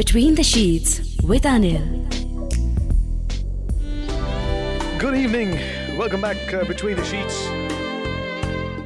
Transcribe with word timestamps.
Between 0.00 0.34
the 0.34 0.42
Sheets 0.42 1.18
with 1.24 1.42
Anil. 1.42 2.08
Good 4.98 5.14
evening. 5.14 5.58
Welcome 5.98 6.22
back 6.22 6.38
uh, 6.54 6.64
Between 6.64 6.96
the 6.96 7.04
Sheets. 7.04 7.46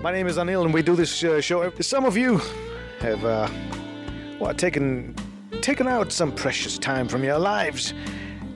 My 0.03 0.11
name 0.11 0.27
is 0.27 0.39
Anil, 0.39 0.65
and 0.65 0.75
we 0.75 0.83
do 0.83 0.97
this 0.97 1.23
uh, 1.23 1.41
show. 1.41 1.71
Some 1.79 2.05
of 2.05 2.17
you 2.17 2.41
have, 2.99 3.25
uh, 3.25 3.49
taken 4.55 5.15
taken 5.63 5.87
out 5.87 6.11
some 6.11 6.33
precious 6.35 6.79
time 6.79 7.07
from 7.07 7.23
your 7.23 7.39
lives 7.39 7.95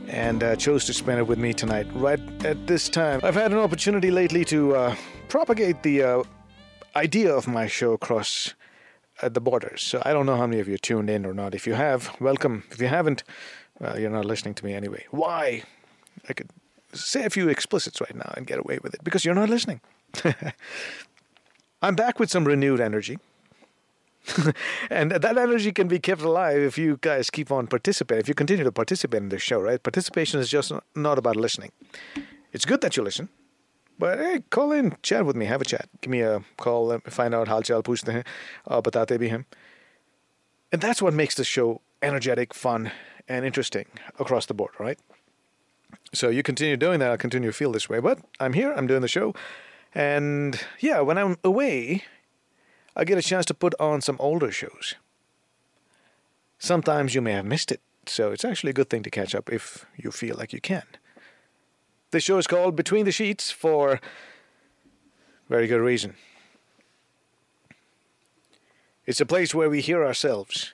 and 0.09 0.43
uh, 0.43 0.56
chose 0.56 0.84
to 0.86 0.93
spend 0.93 1.20
it 1.20 1.29
with 1.29 1.38
me 1.38 1.54
tonight, 1.54 1.86
right 1.95 2.20
at 2.45 2.66
this 2.66 2.88
time. 2.88 3.20
I've 3.22 3.36
had 3.36 3.52
an 3.52 3.59
opportunity 3.59 4.11
lately 4.11 4.45
to 4.46 4.75
uh, 4.75 4.96
propagate 5.29 5.84
the 5.84 6.02
uh, 6.02 6.22
idea 6.96 7.32
of 7.32 7.46
my 7.46 7.68
show 7.68 7.93
across 7.93 8.52
uh, 9.23 9.29
the 9.29 9.41
borders. 9.41 9.82
So 9.82 10.03
I 10.05 10.12
don't 10.12 10.27
know 10.27 10.37
how 10.37 10.46
many 10.46 10.61
of 10.61 10.69
you 10.69 10.79
tuned 10.79 11.11
in 11.11 11.27
or 11.27 11.34
not. 11.34 11.55
If 11.55 11.66
you 11.66 11.75
have, 11.75 12.14
welcome. 12.21 12.65
If 12.70 12.80
you 12.80 12.88
haven't, 12.88 13.25
well, 13.80 13.98
you're 13.98 14.11
not 14.11 14.25
listening 14.25 14.55
to 14.55 14.65
me 14.65 14.75
anyway. 14.75 15.06
Why? 15.11 15.62
I 16.29 16.33
could 16.33 16.51
say 16.92 17.25
a 17.25 17.30
few 17.30 17.48
explicits 17.48 18.01
right 18.01 18.15
now 18.15 18.33
and 18.37 18.47
get 18.47 18.59
away 18.59 18.78
with 18.83 18.95
it 18.95 19.05
because 19.05 19.25
you're 19.25 19.34
not 19.34 19.48
listening. 19.48 19.80
I'm 21.83 21.95
back 21.95 22.19
with 22.19 22.30
some 22.30 22.45
renewed 22.45 22.80
energy. 22.80 23.19
and 24.91 25.12
that 25.12 25.39
energy 25.39 25.73
can 25.73 25.89
be 25.89 25.98
kept 25.98 26.23
alive 26.23 26.61
if 26.61 26.77
you 26.77 26.98
guys 27.00 27.30
keep 27.30 27.50
on 27.50 27.66
participating, 27.66 28.20
if 28.20 28.28
you 28.28 28.34
continue 28.34 28.64
to 28.64 28.73
participate 28.73 29.23
in 29.23 29.28
this 29.28 29.42
show, 29.42 29.61
right? 29.61 29.83
Participation 29.83 30.41
is 30.41 30.48
just 30.48 30.73
not 30.95 31.19
about 31.19 31.37
listening. 31.37 31.73
It's 32.53 32.64
good 32.64 32.80
that 32.83 32.97
you 32.97 33.03
listen, 33.03 33.28
but 33.98 34.19
hey, 34.19 34.43
call 34.51 34.73
in, 34.73 34.97
chat 35.02 35.27
with 35.27 35.34
me, 35.34 35.47
have 35.47 35.61
a 35.61 35.65
chat. 35.65 35.88
Give 36.01 36.11
me 36.11 36.20
a 36.20 36.43
call, 36.56 36.87
let 36.87 37.05
me 37.05 37.11
find 37.11 37.34
out 37.34 37.48
halchal 37.48 37.83
puchte 37.83 38.12
hain, 38.12 38.25
uh, 38.66 38.80
batate 38.80 39.19
bhi 39.19 39.29
hain. 39.29 39.45
And 40.70 40.80
that's 40.80 41.02
what 41.02 41.15
makes 41.15 41.34
the 41.34 41.45
show 41.45 41.80
energetic, 42.01 42.55
fun, 42.55 42.92
and 43.29 43.45
interesting 43.45 43.87
across 44.19 44.47
the 44.47 44.55
board, 44.55 44.72
right? 44.78 44.98
So 46.14 46.28
you 46.28 46.42
continue 46.42 46.77
doing 46.77 47.00
that, 47.00 47.11
I'll 47.11 47.19
continue 47.19 47.50
to 47.50 47.56
feel 47.56 47.72
this 47.72 47.89
way. 47.89 47.98
But 47.98 48.20
I'm 48.39 48.53
here, 48.53 48.72
I'm 48.72 48.87
doing 48.87 49.03
the 49.03 49.09
show. 49.09 49.34
And 49.95 50.61
yeah, 50.81 51.00
when 51.00 51.19
I'm 51.19 51.37
away, 51.42 52.05
I 52.94 53.05
get 53.05 53.19
a 53.19 53.22
chance 53.22 53.47
to 53.47 53.55
put 53.55 53.75
on 53.81 54.00
some 54.00 54.17
older 54.20 54.50
shows. 54.50 54.94
Sometimes 56.59 57.15
you 57.15 57.22
may 57.22 57.33
have 57.33 57.44
missed 57.44 57.72
it, 57.72 57.81
so 58.06 58.33
it's 58.33 58.44
actually 58.44 58.70
a 58.70 58.75
good 58.75 58.91
thing 58.91 59.03
to 59.03 59.11
catch 59.11 59.34
up 59.34 59.50
if 59.53 59.87
you 59.97 60.11
feel 60.11 60.37
like 60.37 60.53
you 60.53 60.61
can. 60.61 60.84
This 62.11 62.25
show 62.25 62.39
is 62.39 62.47
called 62.47 62.75
Between 62.75 63.05
the 63.05 63.12
Sheets 63.12 63.51
for 63.51 64.01
very 65.48 65.67
good 65.67 65.81
reason. 65.81 66.15
It's 69.05 69.20
a 69.20 69.27
place 69.27 69.55
where 69.55 69.69
we 69.69 69.83
hear 69.83 70.05
ourselves. 70.05 70.73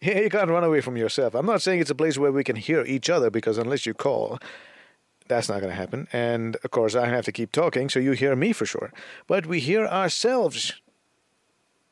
Yeah, 0.00 0.18
you 0.22 0.30
can't 0.30 0.50
run 0.50 0.64
away 0.64 0.80
from 0.80 0.96
yourself. 0.96 1.34
I'm 1.34 1.46
not 1.46 1.62
saying 1.62 1.80
it's 1.80 1.90
a 1.90 1.94
place 1.94 2.18
where 2.18 2.32
we 2.32 2.42
can 2.42 2.56
hear 2.56 2.84
each 2.84 3.08
other 3.08 3.30
because 3.30 3.58
unless 3.58 3.86
you 3.86 3.94
call, 3.94 4.38
that's 5.28 5.48
not 5.48 5.60
going 5.60 5.70
to 5.70 5.76
happen. 5.76 6.08
And 6.12 6.56
of 6.64 6.70
course, 6.72 6.96
I 6.96 7.06
have 7.06 7.24
to 7.26 7.32
keep 7.32 7.52
talking, 7.52 7.88
so 7.88 8.00
you 8.00 8.12
hear 8.12 8.34
me 8.34 8.52
for 8.52 8.66
sure. 8.66 8.92
But 9.28 9.46
we 9.46 9.60
hear 9.60 9.86
ourselves. 9.86 10.80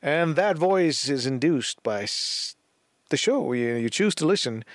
And 0.01 0.35
that 0.35 0.57
voice 0.57 1.07
is 1.07 1.25
induced 1.25 1.81
by 1.81 2.07
the 3.09 3.17
show. 3.17 3.53
You, 3.53 3.75
you 3.75 3.89
choose 3.89 4.15
to 4.15 4.25
listen. 4.25 4.65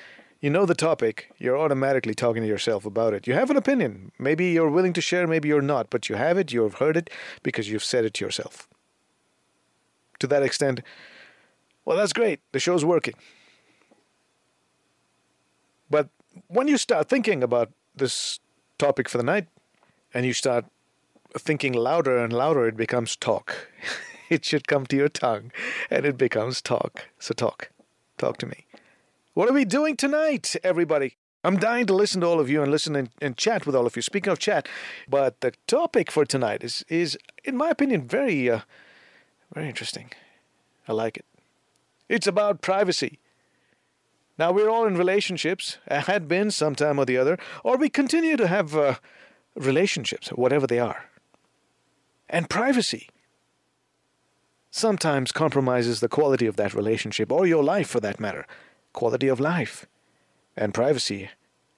You 0.41 0.51
know 0.51 0.67
the 0.67 0.75
topic. 0.75 1.33
You're 1.39 1.59
automatically 1.59 2.15
talking 2.15 2.43
to 2.43 2.49
yourself 2.49 2.87
about 2.87 3.13
it. 3.13 3.27
You 3.27 3.35
have 3.35 3.51
an 3.51 3.57
opinion. 3.57 4.13
Maybe 4.19 4.51
you're 4.53 4.71
willing 4.71 4.93
to 4.93 5.01
share, 5.01 5.27
maybe 5.27 5.49
you're 5.49 5.61
not. 5.61 5.91
But 5.91 6.09
you 6.09 6.15
have 6.15 6.39
it, 6.39 6.53
you've 6.53 6.75
heard 6.75 6.97
it, 6.97 7.11
because 7.43 7.69
you've 7.69 7.83
said 7.83 8.05
it 8.05 8.15
to 8.15 8.25
yourself. 8.25 8.69
To 10.21 10.29
that 10.29 10.45
extent, 10.45 10.83
well, 11.85 11.97
that's 11.97 12.13
great. 12.13 12.41
The 12.53 12.61
show's 12.61 12.85
working. 12.85 13.15
But 15.91 16.09
when 16.47 16.69
you 16.69 16.77
start 16.77 17.09
thinking 17.09 17.43
about 17.43 17.73
this 17.97 18.39
topic 18.79 19.09
for 19.09 19.19
the 19.19 19.25
night 19.25 19.49
and 20.15 20.25
you 20.25 20.33
start 20.33 20.67
thinking 21.37 21.73
louder 21.73 22.17
and 22.17 22.33
louder, 22.33 22.69
it 22.69 22.77
becomes 22.77 23.17
talk. 23.17 23.69
it 24.29 24.45
should 24.45 24.69
come 24.69 24.87
to 24.87 24.97
your 24.97 25.09
tongue 25.09 25.51
and 25.91 26.07
it 26.07 26.17
becomes 26.17 26.63
talk. 26.63 27.09
So, 27.19 27.35
talk. 27.35 27.71
Talk 28.19 28.37
to 28.39 28.47
me. 28.47 28.68
What 29.39 29.49
are 29.49 29.53
we 29.53 29.65
doing 29.65 29.97
tonight, 29.97 30.57
everybody? 30.65 31.17
I'm 31.45 31.59
dying 31.59 31.87
to 31.87 31.95
listen 31.95 32.23
to 32.23 32.27
all 32.27 32.41
of 32.41 32.51
you 32.51 32.61
and 32.61 32.73
listen 32.73 32.97
and, 32.97 33.11
and 33.23 33.37
chat 33.37 33.67
with 33.67 33.77
all 33.77 33.87
of 33.87 33.95
you. 33.95 34.03
Speaking 34.03 34.33
of 34.33 34.41
chat, 34.41 34.67
but 35.09 35.43
the 35.43 35.53
topic 35.69 36.11
for 36.11 36.25
tonight 36.25 36.65
is, 36.65 36.85
is 36.89 37.17
in 37.45 37.57
my 37.57 37.69
opinion, 37.69 38.09
very, 38.09 38.51
uh, 38.51 38.63
very 39.55 39.69
interesting. 39.69 40.11
I 40.89 40.93
like 40.93 41.19
it. 41.19 41.25
It's 42.09 42.27
about 42.27 42.63
privacy. 42.63 43.21
Now, 44.41 44.51
we're 44.51 44.69
all 44.69 44.89
in 44.89 44.97
relationships, 44.97 45.79
had 45.87 46.27
been 46.27 46.51
sometime 46.51 46.99
or 46.99 47.05
the 47.05 47.19
other, 47.19 47.39
or 47.63 47.77
we 47.77 47.89
continue 47.89 48.37
to 48.37 48.49
have 48.49 48.77
uh, 48.77 48.97
relationships, 49.55 50.31
whatever 50.31 50.67
they 50.67 50.81
are. 50.81 51.05
And 52.29 52.51
privacy 52.51 53.09
sometimes 54.73 55.31
compromises 55.31 56.01
the 56.01 56.09
quality 56.09 56.47
of 56.47 56.57
that 56.57 56.75
relationship, 56.75 57.31
or 57.31 57.47
your 57.47 57.63
life 57.63 57.89
for 57.89 58.01
that 58.01 58.19
matter. 58.19 58.45
Quality 58.93 59.29
of 59.29 59.41
life 59.41 59.87
and 60.57 60.75
privacy, 60.75 61.31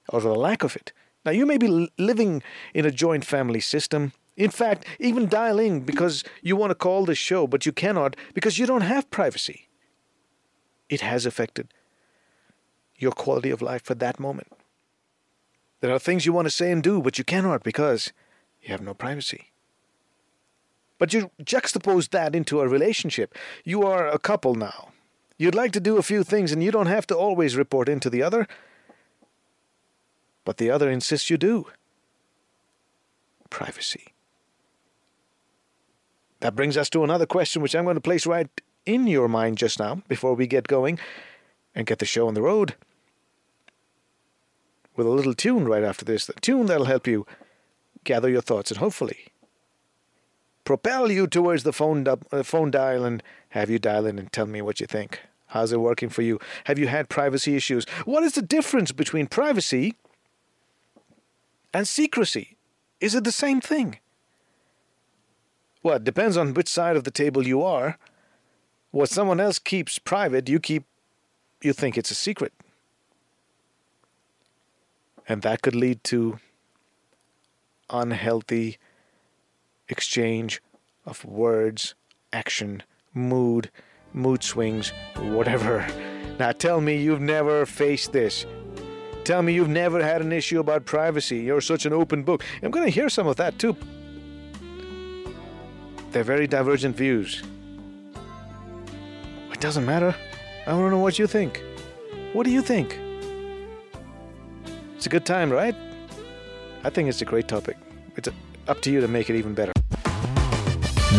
or 0.09 0.21
the 0.21 0.33
lack 0.33 0.63
of 0.63 0.75
it. 0.75 0.91
Now, 1.23 1.31
you 1.31 1.45
may 1.45 1.57
be 1.57 1.89
living 1.97 2.41
in 2.73 2.85
a 2.85 2.91
joint 2.91 3.25
family 3.25 3.59
system. 3.59 4.13
In 4.35 4.49
fact, 4.49 4.85
even 4.99 5.27
dialing 5.27 5.81
because 5.81 6.23
you 6.41 6.55
want 6.55 6.71
to 6.71 6.75
call 6.75 7.05
the 7.05 7.13
show, 7.13 7.45
but 7.45 7.65
you 7.65 7.71
cannot 7.71 8.15
because 8.33 8.57
you 8.57 8.65
don't 8.65 8.81
have 8.81 9.11
privacy. 9.11 9.67
It 10.89 11.01
has 11.01 11.25
affected 11.25 11.73
your 12.97 13.11
quality 13.11 13.51
of 13.51 13.61
life 13.61 13.83
for 13.83 13.95
that 13.95 14.19
moment. 14.19 14.47
There 15.81 15.91
are 15.91 15.99
things 15.99 16.25
you 16.25 16.33
want 16.33 16.45
to 16.47 16.51
say 16.51 16.71
and 16.71 16.81
do, 16.81 17.01
but 17.01 17.17
you 17.17 17.23
cannot 17.23 17.63
because 17.63 18.13
you 18.61 18.69
have 18.69 18.81
no 18.81 18.93
privacy. 18.93 19.51
But 20.97 21.13
you 21.13 21.31
juxtapose 21.41 22.09
that 22.09 22.35
into 22.35 22.61
a 22.61 22.67
relationship. 22.67 23.35
You 23.63 23.83
are 23.83 24.07
a 24.07 24.19
couple 24.19 24.53
now. 24.53 24.89
You'd 25.41 25.55
like 25.55 25.71
to 25.71 25.79
do 25.79 25.97
a 25.97 26.03
few 26.03 26.23
things 26.23 26.51
and 26.51 26.63
you 26.63 26.69
don't 26.69 26.85
have 26.85 27.07
to 27.07 27.17
always 27.17 27.55
report 27.55 27.89
into 27.89 28.11
the 28.11 28.21
other, 28.21 28.47
but 30.45 30.57
the 30.57 30.69
other 30.69 30.87
insists 30.87 31.31
you 31.31 31.37
do. 31.37 31.65
Privacy. 33.49 34.13
That 36.41 36.55
brings 36.55 36.77
us 36.77 36.91
to 36.91 37.03
another 37.03 37.25
question, 37.25 37.63
which 37.63 37.73
I'm 37.73 37.85
going 37.85 37.95
to 37.95 38.01
place 38.01 38.27
right 38.27 38.49
in 38.85 39.07
your 39.07 39.27
mind 39.27 39.57
just 39.57 39.79
now 39.79 40.03
before 40.07 40.35
we 40.35 40.45
get 40.45 40.67
going 40.67 40.99
and 41.73 41.87
get 41.87 41.97
the 41.97 42.05
show 42.05 42.27
on 42.27 42.35
the 42.35 42.43
road 42.43 42.75
with 44.95 45.07
a 45.07 45.09
little 45.09 45.33
tune 45.33 45.65
right 45.65 45.83
after 45.83 46.05
this. 46.05 46.27
The 46.27 46.33
tune 46.33 46.67
that'll 46.67 46.85
help 46.85 47.07
you 47.07 47.25
gather 48.03 48.29
your 48.29 48.43
thoughts 48.43 48.69
and 48.69 48.77
hopefully 48.77 49.29
propel 50.65 51.11
you 51.11 51.25
towards 51.25 51.63
the 51.63 51.73
phone, 51.73 52.03
du- 52.03 52.19
uh, 52.31 52.43
phone 52.43 52.69
dial 52.69 53.03
and 53.03 53.23
have 53.49 53.71
you 53.71 53.79
dial 53.79 54.05
in 54.05 54.19
and 54.19 54.31
tell 54.31 54.45
me 54.45 54.61
what 54.61 54.79
you 54.79 54.85
think. 54.85 55.19
How's 55.51 55.73
it 55.73 55.81
working 55.81 56.07
for 56.07 56.21
you? 56.21 56.39
Have 56.63 56.79
you 56.79 56.87
had 56.87 57.09
privacy 57.09 57.57
issues? 57.57 57.83
What 58.05 58.23
is 58.23 58.35
the 58.35 58.41
difference 58.41 58.93
between 58.93 59.27
privacy 59.27 59.95
and 61.73 61.85
secrecy? 61.85 62.55
Is 63.01 63.15
it 63.15 63.25
the 63.25 63.33
same 63.33 63.59
thing? 63.59 63.99
Well, 65.83 65.97
it 65.97 66.05
depends 66.05 66.37
on 66.37 66.53
which 66.53 66.69
side 66.69 66.95
of 66.95 67.03
the 67.03 67.11
table 67.11 67.45
you 67.45 67.61
are. 67.63 67.97
What 68.91 69.09
someone 69.09 69.41
else 69.41 69.59
keeps 69.59 69.99
private, 69.99 70.47
you 70.47 70.61
keep 70.61 70.85
you 71.61 71.73
think 71.73 71.97
it's 71.97 72.11
a 72.11 72.15
secret. 72.15 72.53
And 75.27 75.41
that 75.41 75.61
could 75.61 75.75
lead 75.75 76.01
to 76.05 76.39
unhealthy 77.89 78.77
exchange 79.89 80.61
of 81.05 81.25
words, 81.25 81.93
action, 82.31 82.83
mood, 83.13 83.69
mood 84.13 84.43
swings, 84.43 84.93
whatever. 85.17 85.85
Now 86.39 86.51
tell 86.53 86.81
me 86.81 86.97
you've 86.97 87.21
never 87.21 87.67
faced 87.67 88.13
this. 88.13 88.47
Tell 89.23 89.43
me 89.43 89.53
you've 89.53 89.69
never 89.69 90.03
had 90.03 90.21
an 90.21 90.31
issue 90.31 90.59
about 90.59 90.85
privacy. 90.85 91.37
You're 91.37 91.61
such 91.61 91.85
an 91.85 91.93
open 91.93 92.23
book. 92.23 92.43
I'm 92.63 92.71
going 92.71 92.85
to 92.85 92.91
hear 92.91 93.09
some 93.09 93.27
of 93.27 93.35
that 93.35 93.59
too. 93.59 93.75
They're 96.11 96.23
very 96.23 96.47
divergent 96.47 96.95
views. 96.95 97.43
It 99.51 99.59
doesn't 99.59 99.85
matter. 99.85 100.15
I 100.65 100.73
want 100.73 100.87
to 100.87 100.89
know 100.89 100.99
what 100.99 101.19
you 101.19 101.27
think. 101.27 101.63
What 102.33 102.45
do 102.45 102.51
you 102.51 102.61
think? 102.63 102.97
It's 104.95 105.05
a 105.05 105.09
good 105.09 105.25
time, 105.25 105.51
right? 105.51 105.75
I 106.83 106.89
think 106.89 107.07
it's 107.07 107.21
a 107.21 107.25
great 107.25 107.47
topic. 107.47 107.77
It's 108.17 108.29
up 108.67 108.81
to 108.81 108.91
you 108.91 108.99
to 108.99 109.07
make 109.07 109.29
it 109.29 109.35
even 109.35 109.53
better. 109.53 109.73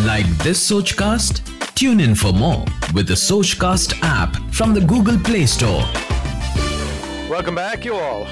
Like 0.05 0.27
this 0.39 0.69
Sochcast? 0.69 1.41
Tune 1.75 2.01
in 2.01 2.13
for 2.13 2.33
more 2.33 2.65
with 2.93 3.07
the 3.07 3.15
Sochcast 3.15 3.99
app 4.03 4.35
from 4.53 4.75
the 4.75 4.81
Google 4.81 5.17
Play 5.17 5.47
Store. 5.47 5.83
Welcome 7.27 7.55
back, 7.55 7.83
you 7.83 7.95
all. 7.95 8.25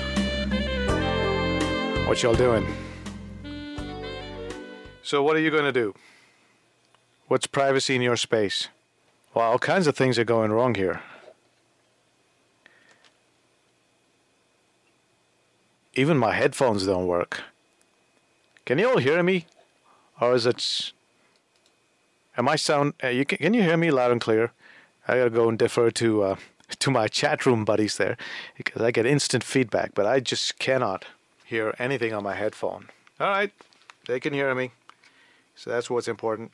What 2.06 2.22
y'all 2.22 2.36
doing? 2.36 2.68
So, 5.02 5.24
what 5.24 5.36
are 5.36 5.40
you 5.40 5.50
going 5.50 5.64
to 5.64 5.72
do? 5.72 5.96
What's 7.28 7.48
privacy 7.48 7.96
in 7.96 8.04
your 8.04 8.16
space? 8.16 8.68
Well, 9.34 9.52
all 9.52 9.60
kinds 9.60 9.88
of 9.88 9.96
things 9.96 10.20
are 10.20 10.24
going 10.24 10.52
wrong 10.52 10.76
here. 10.76 11.02
Even 15.96 16.18
my 16.18 16.34
headphones 16.34 16.86
don't 16.86 17.08
work. 17.08 17.42
Can 18.66 18.78
you 18.78 18.90
all 18.90 18.98
hear 19.00 19.24
me? 19.24 19.48
Or 20.20 20.36
is 20.36 20.46
it 20.46 20.92
Am 22.38 22.48
I 22.48 22.56
sound. 22.56 22.94
Uh, 23.04 23.08
you 23.08 23.26
can, 23.26 23.38
can 23.40 23.54
you 23.54 23.62
hear 23.62 23.78
me 23.78 23.92
loud 23.92 24.12
and 24.12 24.22
clear? 24.22 24.52
I 25.08 25.18
gotta 25.18 25.30
go 25.30 25.50
and 25.50 25.58
defer 25.58 25.92
to 25.92 26.24
uh, 26.24 26.36
to 26.80 26.92
my 26.92 27.08
chat 27.08 27.46
room 27.46 27.66
buddies 27.66 27.98
there 27.98 28.18
because 28.58 28.82
I 28.82 28.92
get 28.92 29.06
instant 29.06 29.44
feedback, 29.44 29.94
but 29.94 30.06
I 30.06 30.20
just 30.20 30.60
cannot 30.60 31.06
hear 31.46 31.76
anything 31.80 32.14
on 32.14 32.24
my 32.24 32.36
headphone. 32.36 32.88
All 33.20 33.28
right, 33.28 33.52
they 34.08 34.20
can 34.20 34.34
hear 34.34 34.54
me, 34.56 34.72
so 35.56 35.70
that's 35.70 35.90
what's 35.90 36.08
important. 36.08 36.52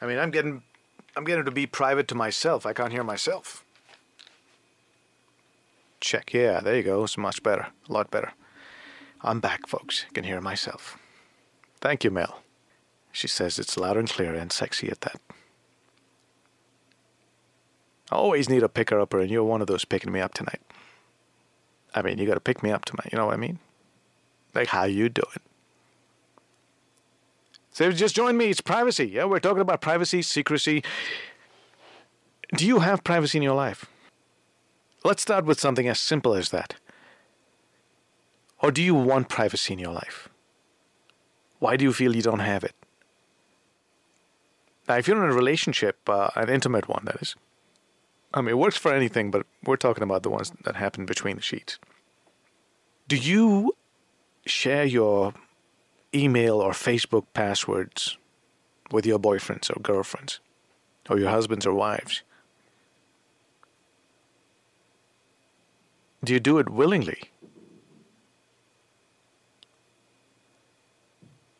I 0.00 0.06
mean, 0.06 0.18
I'm 0.18 0.30
getting 0.30 0.62
I'm 1.16 1.24
getting 1.24 1.44
to 1.44 1.50
be 1.50 1.66
private 1.66 2.06
to 2.08 2.14
myself. 2.14 2.64
I 2.64 2.72
can't 2.72 2.92
hear 2.92 3.04
myself. 3.04 3.64
Check. 6.00 6.32
Yeah, 6.32 6.60
there 6.60 6.76
you 6.76 6.84
go. 6.84 7.02
It's 7.02 7.18
much 7.18 7.42
better. 7.42 7.66
A 7.88 7.92
lot 7.92 8.10
better. 8.10 8.32
I'm 9.22 9.40
back, 9.40 9.66
folks. 9.66 10.04
Can 10.14 10.22
hear 10.22 10.40
myself. 10.40 10.96
Thank 11.80 12.04
you, 12.04 12.12
Mel. 12.12 12.40
She 13.18 13.26
says 13.26 13.58
it's 13.58 13.76
loud 13.76 13.96
and 13.96 14.08
clear 14.08 14.32
and 14.32 14.52
sexy 14.52 14.88
at 14.88 15.00
that. 15.00 15.20
I 18.12 18.14
always 18.14 18.48
need 18.48 18.62
a 18.62 18.68
picker 18.68 19.00
upper, 19.00 19.18
and 19.18 19.28
you're 19.28 19.42
one 19.42 19.60
of 19.60 19.66
those 19.66 19.84
picking 19.84 20.12
me 20.12 20.20
up 20.20 20.34
tonight. 20.34 20.60
I 21.96 22.02
mean, 22.02 22.18
you 22.18 22.28
got 22.28 22.34
to 22.34 22.40
pick 22.40 22.62
me 22.62 22.70
up 22.70 22.84
tonight. 22.84 23.08
You 23.10 23.18
know 23.18 23.26
what 23.26 23.34
I 23.34 23.38
mean? 23.38 23.58
Like, 24.54 24.68
how 24.68 24.84
you 24.84 25.08
doing? 25.08 25.40
So 27.72 27.90
just 27.90 28.14
join 28.14 28.36
me. 28.36 28.50
It's 28.50 28.60
privacy. 28.60 29.06
Yeah, 29.08 29.24
we're 29.24 29.40
talking 29.40 29.62
about 29.62 29.80
privacy, 29.80 30.22
secrecy. 30.22 30.84
Do 32.56 32.64
you 32.64 32.78
have 32.78 33.02
privacy 33.02 33.38
in 33.38 33.42
your 33.42 33.56
life? 33.56 33.86
Let's 35.02 35.22
start 35.22 35.44
with 35.44 35.58
something 35.58 35.88
as 35.88 35.98
simple 35.98 36.34
as 36.34 36.50
that. 36.50 36.76
Or 38.62 38.70
do 38.70 38.80
you 38.80 38.94
want 38.94 39.28
privacy 39.28 39.72
in 39.72 39.80
your 39.80 39.92
life? 39.92 40.28
Why 41.58 41.76
do 41.76 41.84
you 41.84 41.92
feel 41.92 42.14
you 42.14 42.22
don't 42.22 42.38
have 42.38 42.62
it? 42.62 42.76
Now, 44.88 44.96
if 44.96 45.06
you're 45.06 45.22
in 45.22 45.30
a 45.30 45.34
relationship, 45.34 46.08
uh, 46.08 46.30
an 46.34 46.48
intimate 46.48 46.88
one, 46.88 47.04
that 47.04 47.20
is, 47.20 47.36
I 48.32 48.40
mean, 48.40 48.50
it 48.50 48.58
works 48.58 48.78
for 48.78 48.92
anything, 48.92 49.30
but 49.30 49.46
we're 49.64 49.76
talking 49.76 50.02
about 50.02 50.22
the 50.22 50.30
ones 50.30 50.50
that 50.64 50.76
happen 50.76 51.04
between 51.04 51.36
the 51.36 51.42
sheets. 51.42 51.78
Do 53.06 53.16
you 53.16 53.74
share 54.46 54.84
your 54.84 55.34
email 56.14 56.60
or 56.60 56.72
Facebook 56.72 57.26
passwords 57.34 58.16
with 58.90 59.04
your 59.04 59.18
boyfriends 59.18 59.70
or 59.74 59.80
girlfriends 59.80 60.40
or 61.10 61.18
your 61.18 61.30
husbands 61.30 61.66
or 61.66 61.74
wives? 61.74 62.22
Do 66.24 66.32
you 66.32 66.40
do 66.40 66.58
it 66.58 66.70
willingly? 66.70 67.30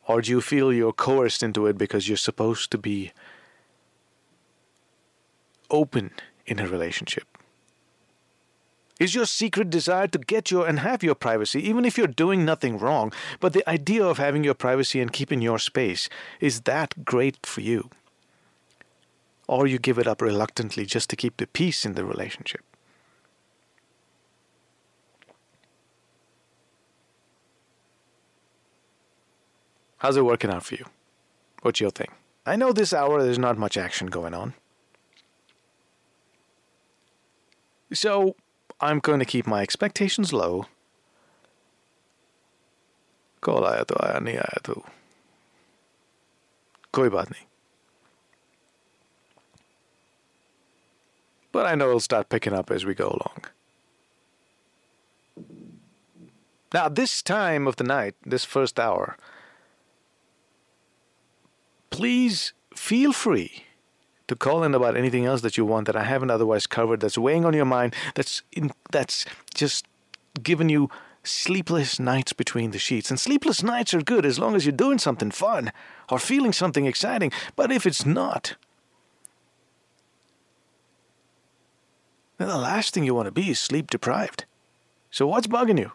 Or 0.08 0.22
do 0.22 0.31
you 0.31 0.40
feel 0.40 0.72
you're 0.72 0.93
coerced 0.93 1.43
into 1.43 1.66
it 1.66 1.76
because 1.76 2.08
you're 2.08 2.16
supposed 2.16 2.70
to 2.70 2.78
be 2.78 3.12
open 5.70 6.12
in 6.46 6.58
a 6.58 6.66
relationship? 6.66 7.25
Is 8.99 9.14
your 9.14 9.26
secret 9.26 9.70
desire 9.70 10.08
to 10.08 10.19
get 10.19 10.50
your 10.50 10.66
and 10.66 10.81
have 10.81 11.05
your 11.05 11.14
privacy, 11.14 11.60
even 11.69 11.84
if 11.84 11.96
you're 11.96 12.08
doing 12.08 12.44
nothing 12.44 12.78
wrong, 12.78 13.12
but 13.38 13.52
the 13.52 13.69
idea 13.69 14.05
of 14.05 14.19
having 14.19 14.43
your 14.43 14.55
privacy 14.55 14.99
and 15.00 15.12
keeping 15.12 15.43
your 15.43 15.58
space, 15.58 16.08
is 16.40 16.62
that 16.62 17.04
great 17.04 17.46
for 17.46 17.61
you? 17.61 17.90
Or 19.46 19.66
you 19.66 19.78
give 19.78 19.99
it 19.99 20.08
up 20.08 20.20
reluctantly 20.20 20.84
just 20.84 21.11
to 21.11 21.16
keep 21.16 21.37
the 21.37 21.46
peace 21.46 21.84
in 21.84 21.93
the 21.93 22.04
relationship? 22.04 22.62
How's 29.98 30.18
it 30.18 30.25
working 30.25 30.50
out 30.50 30.63
for 30.63 30.75
you? 30.75 30.86
What's 31.62 31.80
your 31.80 31.92
thing? 31.92 32.12
I 32.45 32.56
know 32.56 32.74
this 32.74 32.94
hour 32.94 33.24
there's 33.24 33.39
not 33.39 33.57
much 33.57 33.77
action 33.77 34.07
going 34.07 34.33
on. 34.33 34.54
So, 37.94 38.36
I'm 38.81 39.00
going 39.00 39.19
to 39.19 39.25
keep 39.25 39.48
my 39.48 39.62
expectations 39.62 40.33
low. 40.33 40.65
Call 43.44 43.65
आया 43.65 43.83
तो 43.83 43.95
आया 44.04 44.19
नहीं 44.19 44.36
आया 44.38 44.60
तो 44.65 44.74
कोई 46.94 47.10
बात 47.15 47.31
नहीं 47.31 47.45
But 51.54 51.68
I 51.68 51.75
know 51.75 51.88
it'll 51.89 52.00
start 52.00 52.30
picking 52.30 52.54
up 52.60 52.71
as 52.71 52.83
we 52.83 52.95
go 52.95 53.10
along. 53.10 53.44
Now, 56.74 56.89
this 56.89 57.21
time 57.21 57.68
of 57.68 57.75
the 57.75 57.83
night, 57.83 58.15
this 58.25 58.44
first 58.44 58.80
hour, 58.80 59.18
please 61.99 62.53
feel 62.77 63.12
free 63.12 63.65
to 64.29 64.37
call 64.37 64.62
in 64.62 64.73
about 64.73 64.97
anything 64.97 65.27
else 65.27 65.41
that 65.41 65.56
you 65.56 65.65
want 65.65 65.85
that 65.89 65.97
I 65.97 66.05
haven't 66.05 66.31
otherwise 66.31 66.65
covered 66.65 67.00
that's 67.00 67.19
weighing 67.19 67.45
on 67.45 67.55
your 67.55 67.65
mind 67.65 67.93
that's 68.15 68.41
in, 68.53 68.71
that's 68.93 69.25
just 69.53 69.85
giving 70.41 70.69
you 70.69 70.91
sleepless 71.25 71.99
nights 71.99 72.33
between 72.33 72.71
the 72.71 72.79
sheets. 72.79 73.11
And 73.11 73.19
sleepless 73.19 73.65
nights 73.65 73.95
are 73.95 74.00
good 74.00 74.25
as 74.25 74.39
long 74.39 74.55
as 74.55 74.65
you're 74.65 74.71
doing 74.71 75.00
something 75.00 75.33
fun 75.33 75.73
or 76.09 76.21
feeling 76.21 76.53
something 76.53 76.87
exciting. 76.87 77.33
But 77.56 77.73
if 77.73 77.85
it's 77.85 78.06
not 78.06 78.55
then 82.37 82.47
the 82.47 82.59
last 82.59 82.95
thing 82.95 83.03
you 83.03 83.17
want 83.17 83.27
to 83.27 83.33
be 83.33 83.50
is 83.50 83.59
sleep 83.59 83.91
deprived 83.91 84.45
so 85.11 85.27
what's 85.27 85.49
bugging 85.49 85.81
you? 85.81 85.91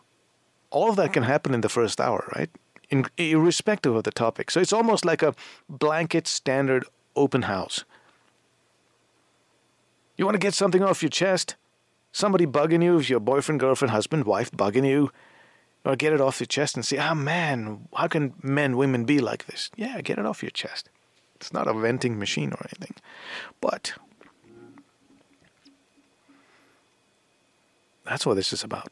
All 0.70 0.90
of 0.90 0.98
that 0.98 1.14
can 1.14 1.24
happen 1.24 1.54
in 1.54 1.62
the 1.62 1.70
first 1.70 2.02
hour 2.02 2.30
right 2.36 2.50
in, 2.90 3.06
irrespective 3.18 3.96
of 3.96 4.04
the 4.04 4.12
topic 4.12 4.52
so 4.52 4.60
it's 4.60 4.74
almost 4.74 5.06
like 5.06 5.22
a 5.22 5.34
blanket 5.70 6.28
standard 6.28 6.86
open 7.16 7.44
house 7.44 7.86
you 10.16 10.26
want 10.26 10.36
to 10.36 10.40
get 10.40 10.54
something 10.54 10.84
off 10.84 11.02
your 11.02 11.10
chest? 11.10 11.56
Somebody 12.12 12.46
bugging 12.46 12.84
you, 12.84 12.98
if 13.00 13.10
your 13.10 13.20
boyfriend, 13.20 13.60
girlfriend, 13.60 13.92
husband, 13.92 14.26
wife 14.26 14.52
bugging 14.52 14.88
you? 14.88 15.12
Or 15.86 15.96
get 15.96 16.14
it 16.14 16.22
off 16.22 16.40
your 16.40 16.48
chest 16.48 16.76
and 16.76 16.86
say, 16.86 16.98
ah, 16.98 17.10
oh, 17.12 17.16
man, 17.16 17.88
how 17.96 18.08
can 18.08 18.34
men, 18.42 18.78
women 18.78 19.04
be 19.04 19.20
like 19.20 19.48
this? 19.48 19.70
Yeah, 19.76 20.00
get 20.02 20.18
it 20.18 20.26
off 20.26 20.42
your 20.42 20.52
chest. 20.52 20.90
It's 21.36 21.52
not 21.52 21.68
a 21.68 21.74
venting 21.74 22.18
machine 22.18 22.52
or 22.54 22.66
anything. 22.70 22.96
But 23.60 23.94
that's 28.06 28.26
what 28.26 28.36
this 28.36 28.54
is 28.54 28.64
about. 28.64 28.90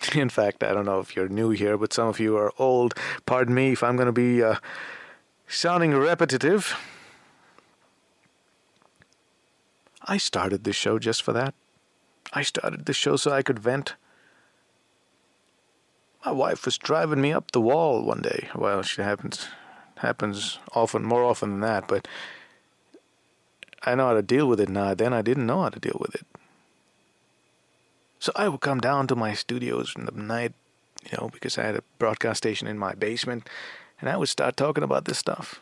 In 0.14 0.28
fact, 0.28 0.62
I 0.62 0.72
don't 0.72 0.84
know 0.84 1.00
if 1.00 1.16
you're 1.16 1.28
new 1.28 1.50
here, 1.50 1.76
but 1.76 1.92
some 1.92 2.08
of 2.08 2.20
you 2.20 2.36
are 2.36 2.52
old. 2.58 2.94
Pardon 3.24 3.54
me 3.54 3.72
if 3.72 3.82
I'm 3.82 3.96
going 3.96 4.06
to 4.06 4.12
be 4.12 4.42
uh, 4.42 4.56
sounding 5.48 5.92
repetitive. 5.92 6.76
I 10.02 10.18
started 10.18 10.64
this 10.64 10.76
show 10.76 10.98
just 10.98 11.22
for 11.22 11.32
that. 11.32 11.54
I 12.32 12.42
started 12.42 12.86
this 12.86 12.96
show 12.96 13.16
so 13.16 13.32
I 13.32 13.42
could 13.42 13.58
vent. 13.58 13.94
My 16.24 16.32
wife 16.32 16.64
was 16.64 16.78
driving 16.78 17.20
me 17.20 17.32
up 17.32 17.52
the 17.52 17.60
wall 17.60 18.02
one 18.02 18.20
day. 18.20 18.48
Well, 18.54 18.82
she 18.82 19.02
happens 19.02 19.48
happens 19.98 20.58
often, 20.72 21.02
more 21.02 21.24
often 21.24 21.50
than 21.52 21.60
that, 21.60 21.88
but 21.88 22.06
I 23.82 23.94
know 23.94 24.08
how 24.08 24.14
to 24.14 24.22
deal 24.22 24.46
with 24.46 24.60
it 24.60 24.68
now. 24.68 24.94
Then 24.94 25.12
I 25.12 25.22
didn't 25.22 25.46
know 25.46 25.62
how 25.62 25.70
to 25.70 25.80
deal 25.80 25.96
with 26.00 26.14
it. 26.14 26.26
So 28.26 28.32
I 28.34 28.48
would 28.48 28.60
come 28.60 28.80
down 28.80 29.06
to 29.06 29.14
my 29.14 29.34
studios 29.34 29.94
in 29.96 30.04
the 30.04 30.10
night, 30.10 30.52
you 31.08 31.16
know, 31.16 31.30
because 31.32 31.58
I 31.58 31.62
had 31.62 31.76
a 31.76 31.84
broadcast 32.00 32.38
station 32.38 32.66
in 32.66 32.76
my 32.76 32.92
basement, 32.92 33.48
and 34.00 34.10
I 34.10 34.16
would 34.16 34.28
start 34.28 34.56
talking 34.56 34.82
about 34.82 35.04
this 35.04 35.16
stuff. 35.16 35.60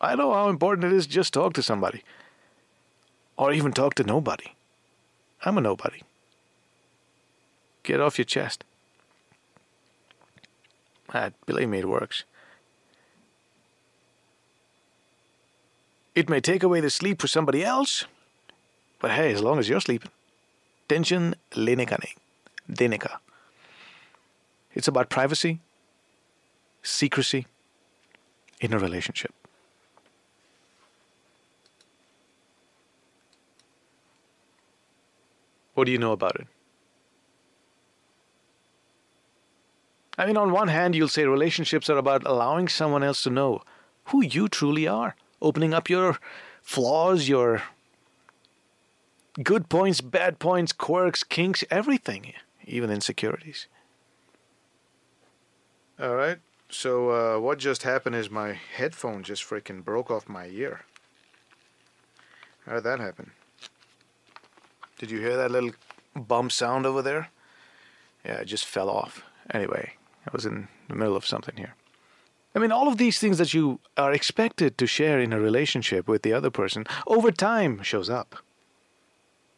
I 0.00 0.14
know 0.14 0.32
how 0.32 0.48
important 0.48 0.90
it 0.90 0.96
is 0.96 1.06
just 1.06 1.34
talk 1.34 1.52
to 1.52 1.62
somebody. 1.62 2.02
Or 3.36 3.52
even 3.52 3.72
talk 3.72 3.92
to 3.96 4.02
nobody. 4.02 4.46
I'm 5.44 5.58
a 5.58 5.60
nobody. 5.60 6.00
Get 7.82 8.00
off 8.00 8.16
your 8.16 8.24
chest. 8.24 8.64
Ah, 11.12 11.32
believe 11.44 11.68
me, 11.68 11.80
it 11.80 11.86
works. 11.86 12.24
It 16.18 16.28
may 16.28 16.40
take 16.40 16.64
away 16.64 16.80
the 16.80 16.90
sleep 16.90 17.20
for 17.20 17.28
somebody 17.28 17.64
else, 17.64 18.04
but 18.98 19.12
hey, 19.12 19.32
as 19.32 19.40
long 19.40 19.60
as 19.60 19.68
you're 19.68 19.80
sleeping. 19.80 20.10
Tension 20.88 21.36
lenikane. 21.52 22.16
Denika. 22.68 23.18
It's 24.74 24.88
about 24.88 25.10
privacy, 25.10 25.60
secrecy 26.82 27.46
in 28.60 28.72
a 28.72 28.80
relationship. 28.80 29.32
What 35.74 35.84
do 35.84 35.92
you 35.92 35.98
know 35.98 36.10
about 36.10 36.34
it? 36.40 36.48
I 40.18 40.26
mean, 40.26 40.36
on 40.36 40.50
one 40.50 40.66
hand, 40.66 40.96
you'll 40.96 41.06
say 41.06 41.26
relationships 41.26 41.88
are 41.88 41.96
about 41.96 42.26
allowing 42.26 42.66
someone 42.66 43.04
else 43.04 43.22
to 43.22 43.30
know 43.30 43.62
who 44.06 44.24
you 44.24 44.48
truly 44.48 44.88
are, 44.88 45.14
opening 45.40 45.74
up 45.74 45.88
your 45.88 46.18
flaws, 46.62 47.28
your 47.28 47.62
good 49.42 49.68
points, 49.68 50.00
bad 50.00 50.38
points, 50.38 50.72
quirks, 50.72 51.22
kinks, 51.22 51.64
everything, 51.70 52.32
even 52.66 52.90
insecurities. 52.90 53.66
All 56.00 56.14
right. 56.14 56.38
So 56.70 57.10
uh, 57.10 57.40
what 57.40 57.58
just 57.58 57.82
happened 57.82 58.14
is 58.14 58.30
my 58.30 58.52
headphone 58.76 59.22
just 59.22 59.42
freaking 59.42 59.84
broke 59.84 60.10
off 60.10 60.28
my 60.28 60.46
ear. 60.46 60.82
How 62.66 62.74
did 62.74 62.84
that 62.84 63.00
happen? 63.00 63.30
Did 64.98 65.10
you 65.10 65.20
hear 65.20 65.36
that 65.36 65.50
little 65.50 65.70
bump 66.14 66.52
sound 66.52 66.84
over 66.84 67.00
there? 67.00 67.30
Yeah, 68.24 68.40
it 68.40 68.44
just 68.44 68.66
fell 68.66 68.90
off. 68.90 69.22
Anyway, 69.54 69.94
I 70.26 70.30
was 70.32 70.44
in 70.44 70.68
the 70.88 70.94
middle 70.94 71.16
of 71.16 71.26
something 71.26 71.56
here. 71.56 71.74
I 72.58 72.60
mean, 72.60 72.72
all 72.72 72.88
of 72.88 72.98
these 72.98 73.20
things 73.20 73.38
that 73.38 73.54
you 73.54 73.78
are 73.96 74.12
expected 74.12 74.78
to 74.78 74.86
share 74.88 75.20
in 75.20 75.32
a 75.32 75.38
relationship 75.38 76.08
with 76.08 76.22
the 76.22 76.32
other 76.32 76.50
person 76.50 76.86
over 77.06 77.30
time 77.30 77.80
shows 77.84 78.10
up. 78.10 78.34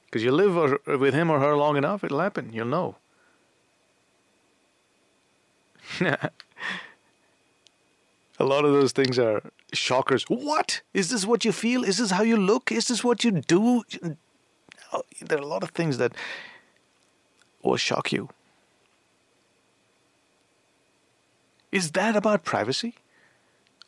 Because 0.05 0.23
you 0.23 0.31
live 0.31 0.55
or, 0.55 0.81
uh, 0.87 0.99
with 0.99 1.15
him 1.15 1.31
or 1.31 1.41
her 1.41 1.57
long 1.57 1.79
enough, 1.79 2.05
it'll 2.05 2.21
happen. 2.21 2.53
You'll 2.53 2.67
know. 2.67 2.97
a 6.01 6.31
lot 8.39 8.67
of 8.67 8.73
those 8.73 8.93
things 8.93 9.19
are 9.19 9.51
shockers. 9.73 10.25
What? 10.25 10.83
Is 10.93 11.09
this 11.09 11.25
what 11.25 11.43
you 11.43 11.53
feel? 11.53 11.85
Is 11.85 11.97
this 11.97 12.11
how 12.11 12.23
you 12.23 12.37
look? 12.37 12.71
Is 12.71 12.89
this 12.89 13.03
what 13.03 13.25
you 13.25 13.31
do? 13.31 13.83
There 15.23 15.39
are 15.39 15.43
a 15.43 15.47
lot 15.47 15.63
of 15.63 15.71
things 15.71 15.97
that 15.97 16.13
will 17.63 17.79
shock 17.79 18.13
you. 18.13 18.29
Is 21.73 21.93
that 21.93 22.17
about 22.17 22.45
privacy? 22.45 22.95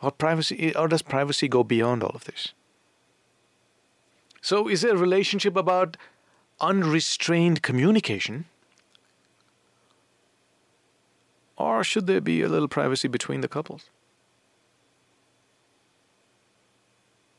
Or 0.01 0.11
privacy 0.11 0.75
or 0.75 0.89
does 0.89 1.03
privacy 1.03 1.49
go 1.49 1.63
beyond 1.63 2.03
all 2.03 2.13
of 2.15 2.25
this? 2.25 2.53
So 4.41 4.69
is 4.69 4.83
there 4.83 4.95
a 4.95 4.99
relationship 4.99 5.57
about 5.57 5.97
unrestrained 6.61 7.63
communication? 7.63 8.47
Or 11.57 11.85
should 11.85 12.09
there 12.09 12.21
be 12.21 12.43
a 12.43 12.49
little 12.49 12.69
privacy 12.69 13.07
between 13.07 13.41
the 13.41 13.49
couples? 13.49 13.89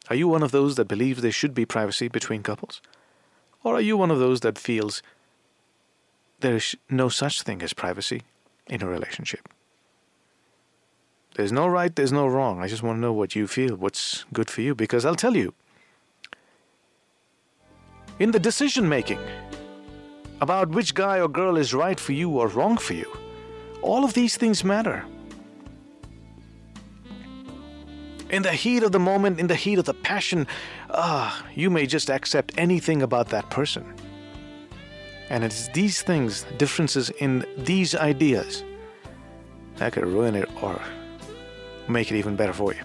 Are 0.10 0.16
you 0.16 0.28
one 0.28 0.44
of 0.44 0.52
those 0.52 0.76
that 0.76 0.88
believes 0.88 1.22
there 1.22 1.32
should 1.32 1.54
be 1.54 1.66
privacy 1.66 2.08
between 2.08 2.44
couples? 2.44 2.82
Or 3.64 3.76
are 3.76 3.82
you 3.82 3.98
one 3.98 4.12
of 4.12 4.20
those 4.20 4.42
that 4.42 4.58
feels 4.58 5.02
there 6.40 6.56
is 6.56 6.76
no 6.90 7.10
such 7.10 7.42
thing 7.42 7.62
as 7.62 7.74
privacy 7.74 8.24
in 8.68 8.82
a 8.82 8.88
relationship? 8.88 9.50
There's 11.36 11.52
no 11.52 11.68
right, 11.68 11.96
there's 11.96 12.12
no 12.12 12.28
wrong. 12.28 12.60
I 12.60 12.68
just 12.68 12.84
want 12.84 12.98
to 12.98 13.02
know 13.02 13.14
what 13.14 13.36
you 13.36 13.48
feel, 13.48 13.76
what's 13.76 14.26
good 14.34 14.50
for 14.50 14.62
you, 14.62 14.76
because 14.76 15.04
I'll 15.04 15.16
tell 15.16 15.36
you. 15.36 15.54
In 18.20 18.32
the 18.32 18.40
decision 18.40 18.88
making 18.88 19.20
about 20.42 20.70
which 20.70 20.94
guy 20.94 21.20
or 21.20 21.28
girl 21.28 21.58
is 21.58 21.74
right 21.74 22.00
for 22.00 22.12
you 22.12 22.30
or 22.30 22.48
wrong 22.48 22.78
for 22.78 22.94
you, 22.94 23.12
all 23.82 24.06
of 24.06 24.14
these 24.14 24.38
things 24.38 24.64
matter. 24.64 25.04
In 28.30 28.44
the 28.44 28.54
heat 28.54 28.84
of 28.84 28.92
the 28.92 29.00
moment, 29.00 29.40
in 29.40 29.48
the 29.48 29.56
heat 29.56 29.80
of 29.80 29.86
the 29.86 29.94
passion, 29.94 30.48
ah, 30.92 31.46
you 31.56 31.70
may 31.70 31.88
just 31.88 32.10
accept 32.10 32.54
anything 32.58 33.02
about 33.02 33.30
that 33.30 33.50
person. 33.50 33.86
And 35.30 35.44
it's 35.44 35.68
these 35.70 36.04
things, 36.04 36.46
differences 36.58 37.10
in 37.10 37.46
these 37.58 37.96
ideas, 37.96 38.64
that 39.78 39.94
could 39.94 40.06
ruin 40.06 40.36
it 40.36 40.50
or 40.62 40.80
make 41.88 42.12
it 42.12 42.18
even 42.18 42.36
better 42.36 42.54
for 42.54 42.74
you. 42.74 42.82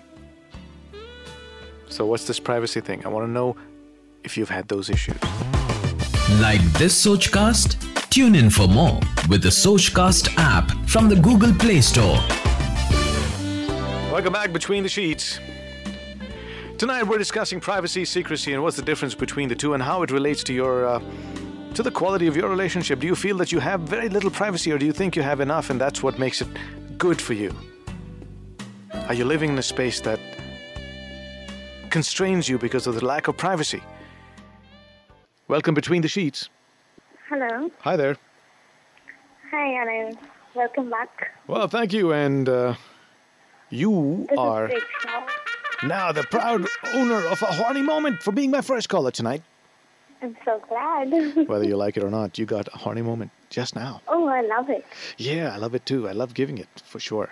So, 1.89 2.07
what's 2.07 2.27
this 2.27 2.39
privacy 2.39 2.81
thing? 2.81 3.05
I 3.05 3.09
want 3.09 3.27
to 3.27 3.31
know 3.31 3.57
if 4.25 4.37
you've 4.37 4.51
had 4.51 4.69
those 4.69 4.91
issues. 4.91 5.17
Like 6.41 6.61
this 6.75 7.07
Sochcast? 7.07 7.77
Tune 8.11 8.35
in 8.35 8.51
for 8.51 8.67
more 8.69 9.01
with 9.29 9.43
the 9.43 9.49
Sochcast 9.49 10.35
app 10.37 10.71
from 10.87 11.09
the 11.09 11.17
Google 11.17 11.53
Play 11.55 11.81
Store. 11.81 12.19
Welcome 14.11 14.33
back 14.33 14.53
between 14.53 14.83
the 14.83 14.89
sheets. 14.89 15.39
Tonight 16.79 17.05
we're 17.05 17.19
discussing 17.19 17.61
privacy, 17.61 18.05
secrecy, 18.05 18.53
and 18.53 18.63
what's 18.63 18.77
the 18.77 18.83
difference 18.83 19.15
between 19.15 19.49
the 19.49 19.55
two, 19.55 19.75
and 19.75 19.83
how 19.83 20.03
it 20.03 20.11
relates 20.11 20.45
to 20.45 20.55
your 20.55 20.87
uh, 20.87 21.01
to 21.75 21.83
the 21.83 21.91
quality 21.91 22.27
of 22.27 22.37
your 22.37 22.49
relationship. 22.49 23.01
Do 23.01 23.07
you 23.07 23.15
feel 23.15 23.37
that 23.39 23.53
you 23.53 23.59
have 23.59 23.81
very 23.81 24.09
little 24.09 24.31
privacy, 24.31 24.73
or 24.73 24.79
do 24.79 24.87
you 24.87 24.93
think 24.93 25.17
you 25.17 25.23
have 25.23 25.41
enough, 25.41 25.71
and 25.71 25.81
that's 25.81 26.03
what 26.03 26.19
makes 26.19 26.41
it 26.41 26.49
good 26.97 27.21
for 27.21 27.35
you? 27.35 27.55
Are 28.93 29.15
you 29.15 29.25
living 29.25 29.51
in 29.51 29.59
a 29.59 29.63
space 29.63 30.01
that 30.01 30.21
constrains 31.91 32.49
you 32.49 32.59
because 32.59 32.87
of 32.87 32.95
the 32.95 33.05
lack 33.05 33.29
of 33.29 33.37
privacy? 33.37 33.83
Welcome 35.49 35.75
between 35.75 36.03
the 36.03 36.09
sheets. 36.09 36.49
Hello. 37.29 37.71
Hi 37.81 37.97
there. 37.97 38.17
Hi, 39.51 39.85
Anil. 39.85 40.17
Welcome 40.55 40.91
back. 40.91 41.35
Well, 41.47 41.69
thank 41.69 41.93
you, 41.93 42.13
and 42.13 42.49
uh, 42.49 42.75
you 43.71 44.27
This 44.29 44.39
are 44.39 44.71
now 45.85 46.13
the 46.13 46.25
proud 46.25 46.67
owner 46.95 47.25
of 47.27 47.41
a 47.43 47.47
horny 47.47 47.83
moment 47.83 48.23
for 48.23 48.33
being 48.33 48.51
my 48.51 48.61
first 48.63 48.89
caller 48.89 49.11
tonight. 49.11 49.43
I'm 50.21 50.37
so 50.45 50.61
glad. 50.69 51.47
Whether 51.49 51.65
you 51.65 51.77
like 51.77 51.97
it 51.97 52.03
or 52.03 52.11
not, 52.11 52.39
you 52.39 52.45
got 52.47 52.69
a 52.75 52.79
horny 52.79 53.03
moment 53.03 53.31
just 53.51 53.77
now. 53.77 54.01
oh, 54.09 54.27
I 54.27 54.41
love 54.43 54.69
it. 54.69 54.85
Yeah, 55.17 55.55
I 55.55 55.59
love 55.59 55.75
it 55.75 55.87
too. 55.87 56.09
I 56.09 56.13
love 56.13 56.35
giving 56.35 56.59
it 56.59 56.69
for 56.85 56.99
sure. 56.99 57.31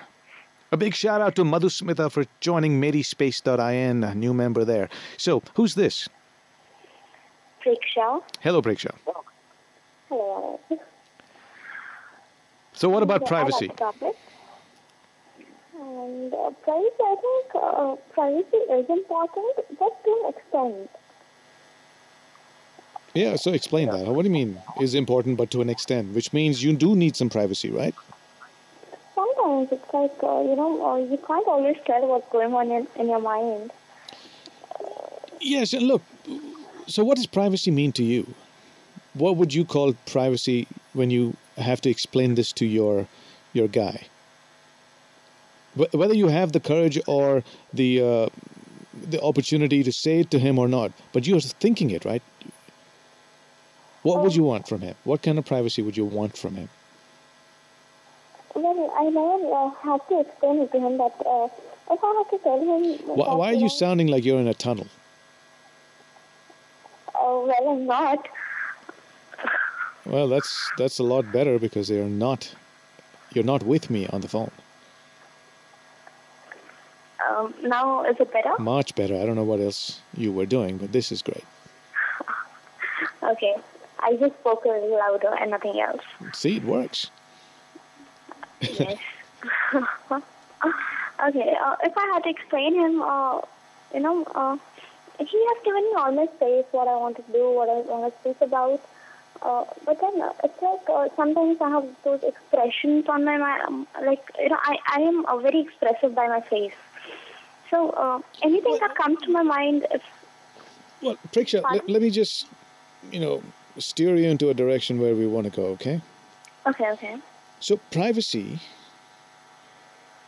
A 0.72 0.76
big 0.76 0.94
shout 0.94 1.20
out 1.20 1.36
to 1.36 1.44
Madhu 1.44 1.68
Smitha 1.68 2.10
for 2.10 2.24
joining 2.40 2.80
Medispace.in, 2.80 4.02
a 4.04 4.14
new 4.14 4.34
member 4.34 4.64
there. 4.64 4.88
So, 5.16 5.42
who's 5.54 5.74
this? 5.74 6.08
Diksha. 7.64 8.22
Hello, 8.40 8.62
Preksha. 8.62 8.94
Hello. 10.08 10.60
So, 12.72 12.88
what 12.88 13.02
about 13.02 13.22
Yeah, 13.22 13.28
privacy? 13.28 13.68
like 13.68 13.76
the 13.76 13.84
topic. 13.84 14.16
And 15.80 16.32
uh, 16.34 16.50
privacy, 16.62 17.00
I 17.00 17.16
think 17.20 17.62
uh, 17.62 17.96
privacy 18.12 18.56
is 18.56 18.86
important, 18.88 19.56
but 19.78 20.04
to 20.04 20.22
an 20.24 20.34
extent. 20.34 20.90
Yeah, 23.14 23.36
so 23.36 23.52
explain 23.52 23.88
that. 23.88 24.06
What 24.06 24.22
do 24.22 24.28
you 24.28 24.32
mean 24.34 24.58
is 24.80 24.94
important 24.94 25.38
but 25.38 25.50
to 25.52 25.62
an 25.62 25.70
extent? 25.70 26.12
Which 26.14 26.32
means 26.32 26.62
you 26.62 26.74
do 26.76 26.94
need 26.94 27.16
some 27.16 27.30
privacy, 27.30 27.70
right? 27.70 27.94
It's 29.62 29.92
like, 29.92 30.16
uh, 30.22 30.40
you 30.40 30.56
know, 30.56 30.84
uh, 30.86 30.96
you 30.96 31.18
can't 31.26 31.46
always 31.46 31.76
tell 31.84 32.06
what's 32.06 32.30
going 32.30 32.52
on 32.52 32.70
in, 32.70 32.86
in 32.96 33.08
your 33.08 33.20
mind. 33.20 33.70
Yes, 35.40 35.72
and 35.72 35.86
look, 35.86 36.02
so 36.86 37.04
what 37.04 37.16
does 37.16 37.26
privacy 37.26 37.70
mean 37.70 37.92
to 37.92 38.02
you? 38.02 38.34
What 39.14 39.36
would 39.36 39.54
you 39.54 39.64
call 39.64 39.94
privacy 40.06 40.66
when 40.92 41.10
you 41.10 41.36
have 41.56 41.80
to 41.82 41.90
explain 41.90 42.34
this 42.34 42.52
to 42.52 42.66
your 42.66 43.06
your 43.52 43.68
guy? 43.68 44.06
Whether 45.74 46.14
you 46.14 46.28
have 46.28 46.52
the 46.52 46.60
courage 46.60 46.98
or 47.06 47.44
the 47.72 48.00
uh, 48.00 48.28
the 49.10 49.20
opportunity 49.22 49.82
to 49.82 49.92
say 49.92 50.20
it 50.20 50.30
to 50.30 50.38
him 50.38 50.58
or 50.58 50.68
not, 50.68 50.92
but 51.12 51.26
you're 51.26 51.40
thinking 51.40 51.90
it, 51.90 52.04
right? 52.04 52.22
What 54.02 54.22
would 54.22 54.36
you 54.36 54.44
want 54.44 54.68
from 54.68 54.80
him? 54.82 54.94
What 55.04 55.22
kind 55.22 55.38
of 55.38 55.44
privacy 55.44 55.82
would 55.82 55.96
you 55.96 56.04
want 56.04 56.36
from 56.38 56.54
him? 56.54 56.68
I 58.68 59.10
never 59.10 59.52
uh, 59.52 59.70
have 59.82 60.08
to 60.08 60.20
explain 60.20 60.60
it 60.60 60.72
to 60.72 60.80
him, 60.80 60.96
but 60.96 61.14
uh, 61.26 61.48
if 61.90 62.00
I 62.02 62.24
to 62.30 62.38
tell 62.42 62.60
him... 62.60 62.98
Why, 63.06 63.34
why 63.34 63.50
are 63.50 63.54
you 63.54 63.62
know, 63.62 63.68
sounding 63.68 64.08
like 64.08 64.24
you're 64.24 64.40
in 64.40 64.48
a 64.48 64.54
tunnel? 64.54 64.86
Oh, 67.14 67.46
well, 67.46 67.72
I'm 67.72 67.86
not. 67.86 68.28
Well, 70.04 70.28
that's 70.28 70.70
that's 70.78 71.00
a 71.00 71.02
lot 71.02 71.32
better 71.32 71.58
because 71.58 71.90
you're 71.90 72.04
not 72.04 72.54
you're 73.32 73.44
not 73.44 73.64
with 73.64 73.90
me 73.90 74.06
on 74.06 74.20
the 74.20 74.28
phone. 74.28 74.52
Um, 77.28 77.52
now, 77.62 78.04
is 78.04 78.16
it 78.20 78.32
better? 78.32 78.52
Much 78.60 78.94
better. 78.94 79.20
I 79.20 79.26
don't 79.26 79.34
know 79.34 79.42
what 79.42 79.58
else 79.58 80.00
you 80.16 80.30
were 80.30 80.46
doing, 80.46 80.78
but 80.78 80.92
this 80.92 81.10
is 81.12 81.22
great. 81.22 81.44
Okay. 83.22 83.56
I 83.98 84.14
just 84.16 84.34
spoke 84.38 84.64
a 84.64 84.68
little 84.68 84.96
louder 84.96 85.34
and 85.40 85.50
nothing 85.50 85.80
else. 85.80 86.02
See, 86.32 86.58
it 86.58 86.64
works. 86.64 87.10
Yes. 88.60 88.98
okay. 90.12 91.56
Uh, 91.64 91.76
if 91.82 91.96
I 91.96 92.10
had 92.12 92.22
to 92.24 92.30
explain 92.30 92.74
him, 92.74 93.02
uh, 93.02 93.40
you 93.94 94.00
know, 94.00 94.24
uh, 94.34 94.56
he 95.18 95.46
has 95.48 95.64
given 95.64 95.82
me 95.82 95.94
all 95.96 96.12
my 96.12 96.26
space, 96.36 96.64
what 96.72 96.88
I 96.88 96.96
want 96.96 97.16
to 97.16 97.24
do, 97.32 97.50
what 97.50 97.68
I 97.68 97.80
want 97.80 98.12
to 98.12 98.20
speak 98.20 98.40
about. 98.40 98.80
Uh, 99.42 99.64
but 99.84 100.00
then 100.00 100.20
uh, 100.22 100.32
it's 100.44 100.62
like 100.62 100.80
uh, 100.88 101.08
sometimes 101.14 101.58
I 101.60 101.68
have 101.70 101.86
those 102.04 102.22
expressions 102.22 103.06
on 103.08 103.24
my 103.24 103.36
mind. 103.36 103.62
Um, 103.66 103.86
like, 104.04 104.24
you 104.38 104.48
know, 104.48 104.58
I, 104.60 104.78
I 104.88 105.00
am 105.00 105.26
uh, 105.26 105.36
very 105.36 105.60
expressive 105.60 106.14
by 106.14 106.26
my 106.28 106.40
face. 106.40 106.72
So 107.70 107.90
uh, 107.90 108.20
anything 108.42 108.78
that 108.80 108.94
comes 108.94 109.20
to 109.22 109.30
my 109.30 109.42
mind, 109.42 109.86
if 109.90 110.02
Well, 111.02 111.16
Preksha, 111.32 111.62
let 111.88 112.00
me 112.00 112.10
just, 112.10 112.46
you 113.10 113.20
know, 113.20 113.42
steer 113.78 114.16
you 114.16 114.28
into 114.28 114.50
a 114.50 114.54
direction 114.54 115.00
where 115.00 115.14
we 115.14 115.26
want 115.26 115.44
to 115.44 115.50
go, 115.50 115.66
okay? 115.66 116.00
okay, 116.66 116.90
okay. 116.92 117.16
So, 117.59 117.79
privacy 117.91 118.59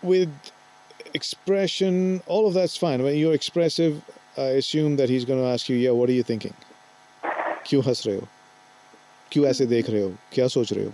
with 0.02 0.30
expression, 1.14 2.22
all 2.28 2.48
of 2.48 2.54
that's 2.54 2.78
fine. 2.78 3.04
When 3.04 3.18
you're 3.18 3.34
expressive, 3.34 4.02
I 4.38 4.58
assume 4.58 4.98
that 4.98 5.10
he's 5.10 5.26
going 5.26 5.40
to 5.40 5.48
ask 5.48 5.70
you, 5.70 5.78
"Yeah, 5.78 5.92
what 5.92 6.10
are 6.10 6.14
you 6.14 6.24
thinking? 6.24 6.54
क्यों 7.66 7.84
हंस 7.84 8.08
रहे 8.08 8.16
हो? 8.16 8.28
क्यों 9.32 9.46
ऐसे 9.46 9.66
देख 9.66 9.90
रहे 9.90 10.02
हो? 10.02 10.14
क्या 10.34 10.48
सोच 10.48 10.74
रहे 10.74 10.86
हो?" 10.86 10.94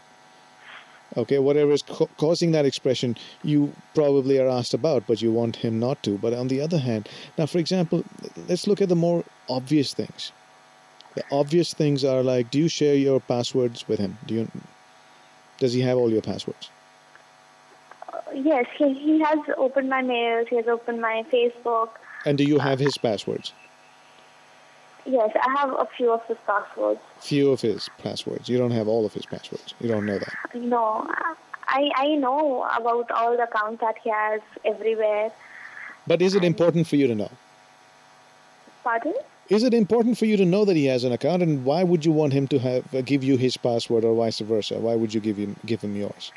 Okay, 1.17 1.39
whatever 1.39 1.73
is 1.73 1.81
ca- 1.81 2.07
causing 2.17 2.51
that 2.51 2.65
expression, 2.65 3.15
you 3.43 3.73
probably 3.95 4.37
are 4.37 4.47
asked 4.47 4.75
about, 4.75 5.03
but 5.07 5.21
you 5.21 5.31
want 5.31 5.55
him 5.55 5.79
not 5.79 6.03
to. 6.03 6.17
But 6.17 6.33
on 6.33 6.47
the 6.47 6.61
other 6.61 6.77
hand, 6.77 7.07
now, 7.37 7.47
for 7.47 7.57
example, 7.57 8.03
let's 8.47 8.67
look 8.67 8.81
at 8.81 8.89
the 8.89 8.95
more 8.95 9.23
obvious 9.49 9.93
things. 9.93 10.31
The 11.15 11.23
obvious 11.31 11.73
things 11.73 12.03
are 12.03 12.21
like, 12.21 12.51
do 12.51 12.59
you 12.59 12.67
share 12.67 12.95
your 12.95 13.19
passwords 13.19 13.87
with 13.87 13.99
him? 13.99 14.17
Do 14.27 14.35
you? 14.35 14.51
does 15.58 15.72
he 15.72 15.80
have 15.80 15.96
all 15.96 16.10
your 16.10 16.22
passwords? 16.22 16.70
Uh, 18.12 18.18
yes, 18.34 18.66
he, 18.76 18.94
he 18.94 19.20
has 19.20 19.38
opened 19.56 19.88
my 19.88 20.02
mails, 20.02 20.48
he 20.48 20.56
has 20.56 20.66
opened 20.66 21.00
my 21.00 21.24
Facebook. 21.32 21.90
And 22.26 22.38
do 22.38 22.44
you 22.44 22.58
have 22.58 22.78
his 22.78 22.96
passwords? 22.98 23.52
Yes, 25.06 25.30
I 25.34 25.60
have 25.60 25.70
a 25.70 25.86
few 25.96 26.12
of 26.12 26.24
his 26.26 26.38
passwords. 26.46 27.00
Few 27.20 27.50
of 27.50 27.60
his 27.60 27.90
passwords. 27.98 28.48
You 28.48 28.56
don't 28.56 28.70
have 28.70 28.88
all 28.88 29.04
of 29.04 29.12
his 29.12 29.26
passwords. 29.26 29.74
You 29.78 29.88
don't 29.88 30.06
know 30.06 30.18
that. 30.18 30.54
No, 30.54 31.06
I, 31.68 31.90
I 31.94 32.14
know 32.14 32.66
about 32.74 33.10
all 33.10 33.36
the 33.36 33.42
accounts 33.42 33.80
that 33.82 33.96
he 34.02 34.08
has 34.10 34.40
everywhere. 34.64 35.30
But 36.06 36.22
is 36.22 36.34
it 36.34 36.44
important 36.44 36.86
for 36.86 36.96
you 36.96 37.06
to 37.06 37.14
know? 37.14 37.30
Pardon? 38.82 39.14
Is 39.50 39.62
it 39.62 39.74
important 39.74 40.16
for 40.16 40.24
you 40.24 40.36
to 40.38 40.44
know 40.44 40.64
that 40.64 40.74
he 40.76 40.86
has 40.86 41.04
an 41.04 41.12
account, 41.12 41.42
and 41.42 41.64
why 41.64 41.84
would 41.84 42.04
you 42.04 42.12
want 42.12 42.32
him 42.32 42.48
to 42.48 42.58
have 42.58 42.94
uh, 42.94 43.02
give 43.02 43.22
you 43.22 43.36
his 43.36 43.56
password, 43.56 44.04
or 44.04 44.14
vice 44.14 44.38
versa? 44.40 44.78
Why 44.78 44.94
would 44.94 45.12
you 45.12 45.20
give 45.20 45.36
him 45.36 45.56
give 45.66 45.82
him 45.82 45.94
yours? 45.96 46.32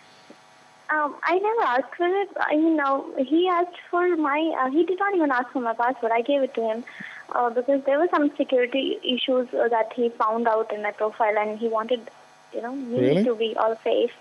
Um, 0.89 1.15
I 1.23 1.37
never 1.37 1.61
asked 1.61 1.95
for 1.95 2.07
it. 2.07 2.29
I 2.39 2.55
mean, 2.55 2.79
uh, 2.79 3.01
he 3.17 3.47
asked 3.47 3.77
for 3.89 4.15
my. 4.17 4.39
Uh, 4.59 4.69
he 4.71 4.83
did 4.85 4.99
not 4.99 5.15
even 5.15 5.31
ask 5.31 5.49
for 5.51 5.61
my 5.61 5.73
password. 5.73 6.11
I 6.13 6.21
gave 6.21 6.41
it 6.41 6.53
to 6.55 6.61
him 6.61 6.83
uh, 7.31 7.49
because 7.49 7.83
there 7.85 7.97
were 7.97 8.09
some 8.13 8.31
security 8.35 8.97
issues 9.03 9.47
uh, 9.53 9.67
that 9.69 9.93
he 9.93 10.09
found 10.09 10.47
out 10.47 10.73
in 10.73 10.83
my 10.83 10.91
profile, 10.91 11.37
and 11.37 11.57
he 11.57 11.67
wanted, 11.69 12.09
you 12.53 12.61
know, 12.61 12.75
me 12.75 12.99
Really? 12.99 13.23
to 13.23 13.35
be 13.35 13.55
all 13.55 13.77
safe. 13.83 14.11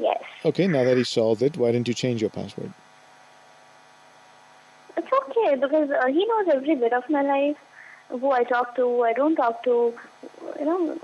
Yes, 0.00 0.22
Okay, 0.44 0.68
now 0.68 0.84
that 0.84 0.96
he 0.96 1.02
solved 1.02 1.42
it, 1.42 1.56
why 1.56 1.72
didn't 1.72 1.88
you 1.88 1.94
change 1.94 2.20
your 2.20 2.30
password? 2.30 2.72
it's 4.96 5.08
okay 5.12 5.54
because 5.56 5.90
uh, 5.90 6.06
he 6.06 6.24
knows 6.26 6.54
every 6.54 6.74
bit 6.76 6.92
of 6.92 7.08
my 7.10 7.22
life, 7.22 7.56
who 8.08 8.30
I 8.32 8.44
talk 8.44 8.74
to, 8.76 8.82
who 8.82 9.02
I 9.02 9.12
don't 9.12 9.36
talk 9.36 9.62
to. 9.64 9.92
You 10.58 10.64
know, 10.64 10.98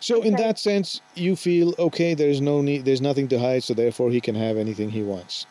So, 0.00 0.22
in 0.22 0.34
that 0.34 0.58
sense, 0.58 1.00
you 1.14 1.36
feel 1.36 1.74
okay. 1.78 2.14
There's 2.14 2.40
no 2.40 2.60
need. 2.62 2.84
There's 2.84 3.00
nothing 3.00 3.28
to 3.28 3.38
hide, 3.38 3.62
so 3.62 3.74
therefore 3.74 4.10
he 4.10 4.20
can 4.20 4.34
have 4.34 4.56
anything 4.56 4.90
he 4.90 5.02
wants. 5.02 5.46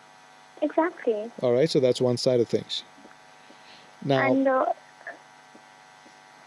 exactly. 0.62 1.32
All 1.42 1.54
right. 1.54 1.70
So 1.70 1.80
that's 1.80 2.02
one 2.02 2.18
side 2.18 2.40
of 2.40 2.48
things. 2.48 2.84
Now, 4.04 4.20
And 4.32 4.48
uh, 4.48 4.66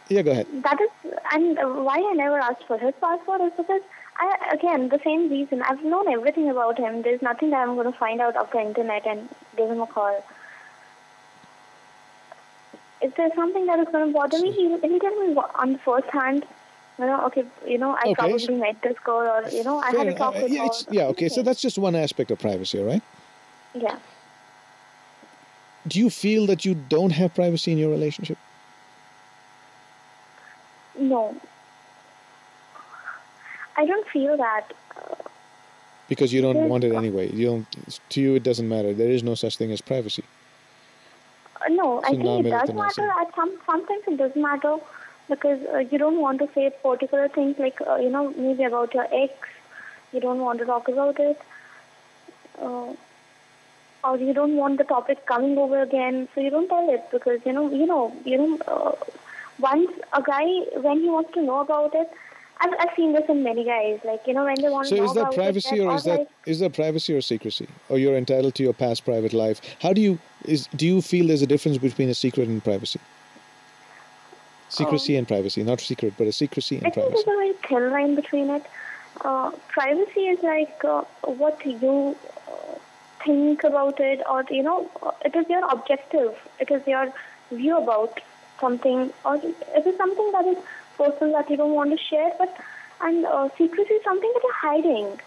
yeah, 0.08 0.22
go 0.22 0.32
ahead. 0.32 0.46
That 0.62 0.78
is, 0.80 1.12
and 1.32 1.56
why 1.84 1.96
I 1.96 2.12
never 2.14 2.38
asked 2.38 2.64
for 2.66 2.78
his 2.78 2.94
passport 3.00 3.40
is 3.40 3.52
because 3.56 3.80
I 4.18 4.50
again 4.52 4.88
the 4.88 5.00
same 5.04 5.30
reason. 5.30 5.62
I've 5.62 5.82
known 5.84 6.08
everything 6.12 6.50
about 6.50 6.78
him. 6.78 7.02
There's 7.02 7.22
nothing 7.22 7.50
that 7.50 7.66
I'm 7.66 7.74
going 7.76 7.90
to 7.90 7.98
find 7.98 8.20
out 8.20 8.36
off 8.36 8.50
the 8.52 8.60
internet 8.60 9.06
and 9.06 9.28
give 9.56 9.70
him 9.70 9.80
a 9.80 9.86
call. 9.86 10.22
If 13.02 13.14
there's 13.16 13.34
something 13.34 13.66
that 13.66 13.78
is 13.78 13.88
going 13.90 14.06
to 14.08 14.12
bother 14.12 14.38
me, 14.38 14.52
he'll, 14.52 14.78
he'll 14.80 14.98
tell 15.00 15.26
me 15.26 15.34
on 15.54 15.72
the 15.72 15.78
first 15.78 16.08
hand. 16.10 16.44
You 16.98 17.06
know, 17.06 17.24
okay, 17.26 17.44
you 17.66 17.78
know, 17.78 17.92
I 17.92 18.02
Okay, 18.08 18.14
probably 18.14 18.54
met 18.56 18.82
this 18.82 18.98
girl, 19.04 19.26
or 19.26 19.48
you 19.48 19.64
know, 19.64 19.78
I 19.78 19.90
Fair 19.90 20.00
had 20.00 20.08
a 20.08 20.14
talk 20.14 20.36
Uh, 20.36 20.40
with 20.42 20.52
yeah, 20.52 20.66
her. 20.66 20.72
yeah. 20.90 21.06
Okay. 21.06 21.28
So 21.30 21.42
that's 21.42 21.62
just 21.62 21.78
one 21.78 21.96
aspect 21.96 22.30
of 22.30 22.38
privacy, 22.38 22.78
right? 22.82 23.02
yeah. 23.74 23.98
Do 25.88 25.98
you 25.98 26.10
feel 26.10 26.44
that 26.46 26.66
you 26.66 26.74
don't 26.74 27.12
have 27.12 27.34
privacy 27.34 27.72
in 27.72 27.78
your 27.78 27.88
relationship? 27.90 28.36
No, 30.98 31.34
I 33.78 33.86
don't 33.86 34.06
feel 34.08 34.36
that. 34.36 34.72
Because 36.08 36.32
you 36.34 36.42
don't 36.42 36.68
want 36.68 36.84
it 36.84 36.92
anyway. 36.92 37.32
You 37.32 37.46
don't. 37.46 37.66
To 38.10 38.20
you, 38.20 38.34
it 38.34 38.42
doesn't 38.42 38.68
matter. 38.68 38.92
There 38.92 39.10
is 39.10 39.22
no 39.22 39.34
such 39.34 39.56
thing 39.56 39.72
as 39.72 39.80
privacy. 39.80 40.24
No, 41.68 42.00
I 42.04 42.14
think 42.14 42.38
it 42.38 42.48
does 42.48 42.70
matter. 42.74 43.08
At 43.20 43.34
some 43.34 43.58
sometimes 43.66 44.02
it 44.06 44.16
does 44.16 44.34
matter 44.34 44.76
because 45.28 45.60
uh, 45.72 45.78
you 45.78 45.98
don't 45.98 46.20
want 46.20 46.38
to 46.40 46.48
say 46.54 46.70
particular 46.82 47.28
things 47.28 47.58
like 47.58 47.80
uh, 47.86 47.96
you 47.96 48.08
know 48.10 48.30
maybe 48.36 48.64
about 48.64 48.94
your 48.94 49.06
ex. 49.12 49.32
You 50.12 50.20
don't 50.20 50.40
want 50.40 50.58
to 50.60 50.64
talk 50.64 50.88
about 50.88 51.18
it, 51.20 51.38
uh, 52.60 52.92
or 54.04 54.16
you 54.18 54.32
don't 54.32 54.56
want 54.56 54.78
the 54.78 54.84
topic 54.84 55.24
coming 55.26 55.56
over 55.58 55.80
again. 55.82 56.28
So 56.34 56.40
you 56.40 56.50
don't 56.50 56.68
tell 56.68 56.88
it 56.90 57.04
because 57.10 57.40
you 57.44 57.52
know 57.52 57.70
you 57.70 57.86
know 57.86 58.12
you 58.24 58.38
know 58.38 58.58
uh, 58.66 58.92
once 59.58 59.90
a 60.12 60.22
guy 60.22 60.46
when 60.86 61.00
he 61.00 61.08
wants 61.08 61.32
to 61.34 61.42
know 61.42 61.60
about 61.60 61.94
it. 61.94 62.10
I've, 62.62 62.72
I've 62.78 62.94
seen 62.96 63.12
this 63.14 63.28
in 63.28 63.42
many 63.42 63.64
guys. 63.64 64.00
Like 64.04 64.26
you 64.26 64.34
know 64.34 64.44
when 64.44 64.60
they 64.60 64.68
want 64.68 64.88
to 64.88 64.96
So 64.96 65.02
know 65.02 65.08
is 65.08 65.14
that 65.14 65.32
privacy 65.32 65.76
it, 65.78 65.80
or 65.80 65.94
is 65.94 66.04
that 66.04 66.10
alright. 66.10 66.28
is 66.46 66.60
that 66.60 66.72
privacy 66.74 67.14
or 67.14 67.20
secrecy? 67.20 67.68
Or 67.88 67.98
you're 67.98 68.16
entitled 68.16 68.54
to 68.56 68.62
your 68.62 68.72
past 68.74 69.04
private 69.04 69.32
life? 69.32 69.60
How 69.80 69.92
do 69.92 70.00
you 70.00 70.18
is 70.44 70.66
do 70.76 70.86
you 70.86 71.00
feel 71.02 71.26
there's 71.28 71.42
a 71.42 71.46
difference 71.46 71.78
between 71.78 72.08
a 72.10 72.14
secret 72.14 72.48
and 72.48 72.62
privacy? 72.62 73.00
Secrecy 74.68 75.16
and 75.16 75.26
privacy, 75.26 75.62
not 75.64 75.80
secret, 75.80 76.14
but 76.16 76.26
a 76.28 76.32
secrecy 76.32 76.76
I 76.76 76.80
and 76.84 76.94
think 76.94 77.06
privacy. 77.06 77.24
there's 77.26 77.36
a 77.36 77.38
very 77.40 77.52
thin 77.68 77.90
line 77.90 78.14
between 78.14 78.50
it. 78.50 78.64
Uh, 79.22 79.50
privacy 79.68 80.20
is 80.28 80.40
like 80.44 80.84
uh, 80.84 81.02
what 81.24 81.64
you 81.66 82.16
uh, 82.46 82.78
think 83.24 83.64
about 83.64 83.98
it, 83.98 84.20
or 84.30 84.44
you 84.50 84.62
know, 84.62 84.88
uh, 85.02 85.10
it 85.24 85.34
is 85.34 85.48
your 85.48 85.68
objective. 85.72 86.36
It 86.60 86.70
is 86.70 86.86
your 86.86 87.12
view 87.50 87.78
about 87.78 88.20
something, 88.60 89.12
or 89.24 89.34
it 89.36 89.86
is 89.86 89.96
something 89.96 90.30
that 90.32 90.46
is 90.46 90.58
personal 91.00 91.32
that 91.34 91.50
you 91.50 91.56
don't 91.56 91.74
want 91.74 91.90
to 91.96 92.04
share. 92.04 92.30
But 92.38 92.56
and 93.00 93.24
uh, 93.24 93.48
secrecy 93.56 93.94
is 93.94 94.04
something 94.04 94.30
that 94.34 94.42
you're 94.42 94.62
hiding. 94.68 95.20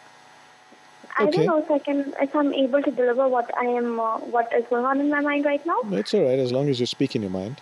I 1.15 1.29
don't 1.29 1.45
know 1.45 1.59
if 1.61 1.69
I 1.69 1.77
can, 1.77 2.13
if 2.19 2.35
I'm 2.35 2.53
able 2.53 2.81
to 2.81 2.91
deliver 2.91 3.27
what 3.27 3.55
I 3.55 3.65
am, 3.65 3.99
uh, 3.99 4.17
what 4.35 4.51
is 4.53 4.65
going 4.69 4.85
on 4.85 4.99
in 4.99 5.09
my 5.09 5.21
mind 5.21 5.45
right 5.45 5.63
now. 5.65 5.79
It's 5.91 6.13
all 6.13 6.23
right 6.23 6.39
as 6.39 6.51
long 6.51 6.69
as 6.69 6.79
you 6.79 6.87
speak 6.87 7.15
in 7.15 7.21
your 7.21 7.31
mind. 7.31 7.61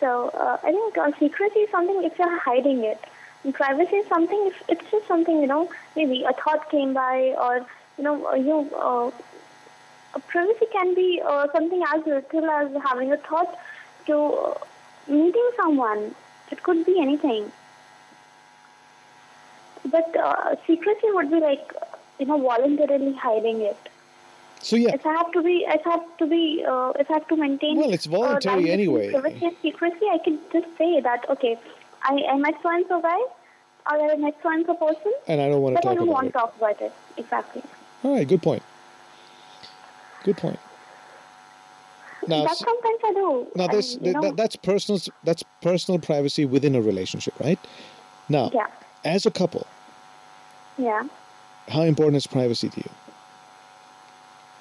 So 0.02 0.30
uh, 0.30 0.58
I 0.64 0.72
think 0.72 0.98
uh, 0.98 1.12
secrecy 1.16 1.60
is 1.60 1.70
something 1.70 2.02
if 2.02 2.18
you're 2.18 2.38
hiding 2.40 2.82
it. 2.82 2.98
And 3.44 3.54
privacy 3.54 3.96
is 3.96 4.08
something 4.08 4.40
if 4.48 4.62
it's 4.68 4.90
just 4.90 5.06
something 5.06 5.40
you 5.40 5.46
know 5.46 5.70
maybe 5.94 6.24
a 6.24 6.32
thought 6.32 6.68
came 6.70 6.92
by 6.92 7.34
or 7.40 7.64
you 7.98 8.02
know 8.02 8.26
uh, 8.26 8.34
you 8.34 8.68
uh, 8.74 9.06
uh, 9.06 10.18
privacy 10.26 10.66
can 10.72 10.94
be 10.96 11.22
uh, 11.24 11.46
something 11.52 11.84
as 11.94 12.04
little 12.04 12.50
as 12.50 12.82
having 12.82 13.12
a 13.12 13.16
thought 13.16 13.56
to 14.06 14.16
uh, 14.18 14.54
meeting 15.06 15.50
someone. 15.56 16.14
It 16.50 16.62
could 16.62 16.84
be 16.84 17.00
anything. 17.00 17.50
But 19.84 20.14
uh, 20.16 20.56
secrecy 20.66 21.10
would 21.12 21.30
be 21.30 21.40
like 21.40 21.72
you 22.18 22.26
know 22.26 22.38
voluntarily 22.38 23.14
hiding 23.14 23.62
it. 23.62 23.88
So 24.60 24.76
yeah, 24.76 24.94
If 24.94 25.04
I 25.04 25.12
have 25.12 25.32
to 25.32 25.42
be, 25.42 25.64
if 25.66 25.84
I 25.86 25.90
have 25.90 26.16
to 26.18 26.26
be, 26.26 26.64
uh, 26.66 26.92
if 26.98 27.10
I 27.10 27.14
have 27.14 27.26
to 27.28 27.36
maintain. 27.36 27.76
Well, 27.78 27.92
it's 27.92 28.06
uh, 28.06 28.10
voluntary 28.10 28.62
between 28.62 28.72
anyway. 28.72 29.10
Privacy 29.10 29.44
and 29.44 29.56
secrecy. 29.60 30.06
I 30.12 30.18
can 30.18 30.38
just 30.52 30.68
say 30.78 31.00
that 31.00 31.28
okay, 31.30 31.58
I, 32.04 32.22
I 32.30 32.36
met 32.36 32.54
so 32.62 32.68
and 32.68 32.84
so 32.88 33.00
guy, 33.00 33.18
or 33.90 34.10
I 34.10 34.14
met 34.16 34.36
so 34.42 34.50
and 34.50 34.64
so 34.64 34.74
person, 34.74 35.12
and 35.26 35.40
I 35.40 35.48
don't 35.48 35.62
want 35.62 35.76
to 35.76 35.82
talk 35.82 35.92
about 35.92 35.92
it. 35.92 35.98
but 35.98 36.02
I 36.02 36.04
don't 36.04 36.08
want 36.08 36.26
to 36.26 36.32
talk 36.32 36.56
about 36.56 36.80
it. 36.80 36.92
Exactly. 37.16 37.62
All 38.04 38.14
right, 38.14 38.26
good 38.26 38.42
point. 38.42 38.62
Good 40.22 40.36
point. 40.36 40.60
Now, 42.28 42.44
that 42.44 42.56
sometimes 42.56 42.98
I 43.04 43.12
do. 43.12 43.46
now 43.56 43.66
this 43.66 43.94
and, 43.96 44.06
you 44.06 44.12
that, 44.12 44.20
know, 44.22 44.28
that, 44.28 44.36
that's 44.36 44.56
personal 44.56 45.00
that's 45.24 45.42
personal 45.60 45.98
privacy 46.00 46.44
within 46.44 46.74
a 46.74 46.80
relationship, 46.80 47.34
right? 47.40 47.58
Now, 48.28 48.50
Yeah. 48.54 48.66
as 49.04 49.26
a 49.26 49.30
couple, 49.30 49.66
yeah. 50.78 51.02
how 51.68 51.82
important 51.82 52.16
is 52.16 52.26
privacy 52.26 52.68
to 52.68 52.80
you? 52.80 52.90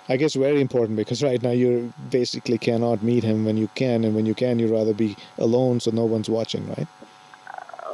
I 0.10 0.18
guess 0.18 0.34
very 0.34 0.60
important 0.60 0.98
because 0.98 1.22
right 1.24 1.42
now 1.42 1.52
you 1.52 1.94
basically 2.10 2.58
cannot 2.58 3.02
meet 3.04 3.24
him 3.24 3.46
when 3.46 3.56
you 3.58 3.70
can, 3.76 4.04
and 4.04 4.16
when 4.16 4.26
you 4.26 4.34
can, 4.34 4.60
you'd 4.60 4.72
rather 4.72 4.94
be 4.94 5.16
alone 5.38 5.80
so 5.80 5.92
no 5.92 6.06
one's 6.06 6.30
watching, 6.30 6.68
right? 6.70 6.88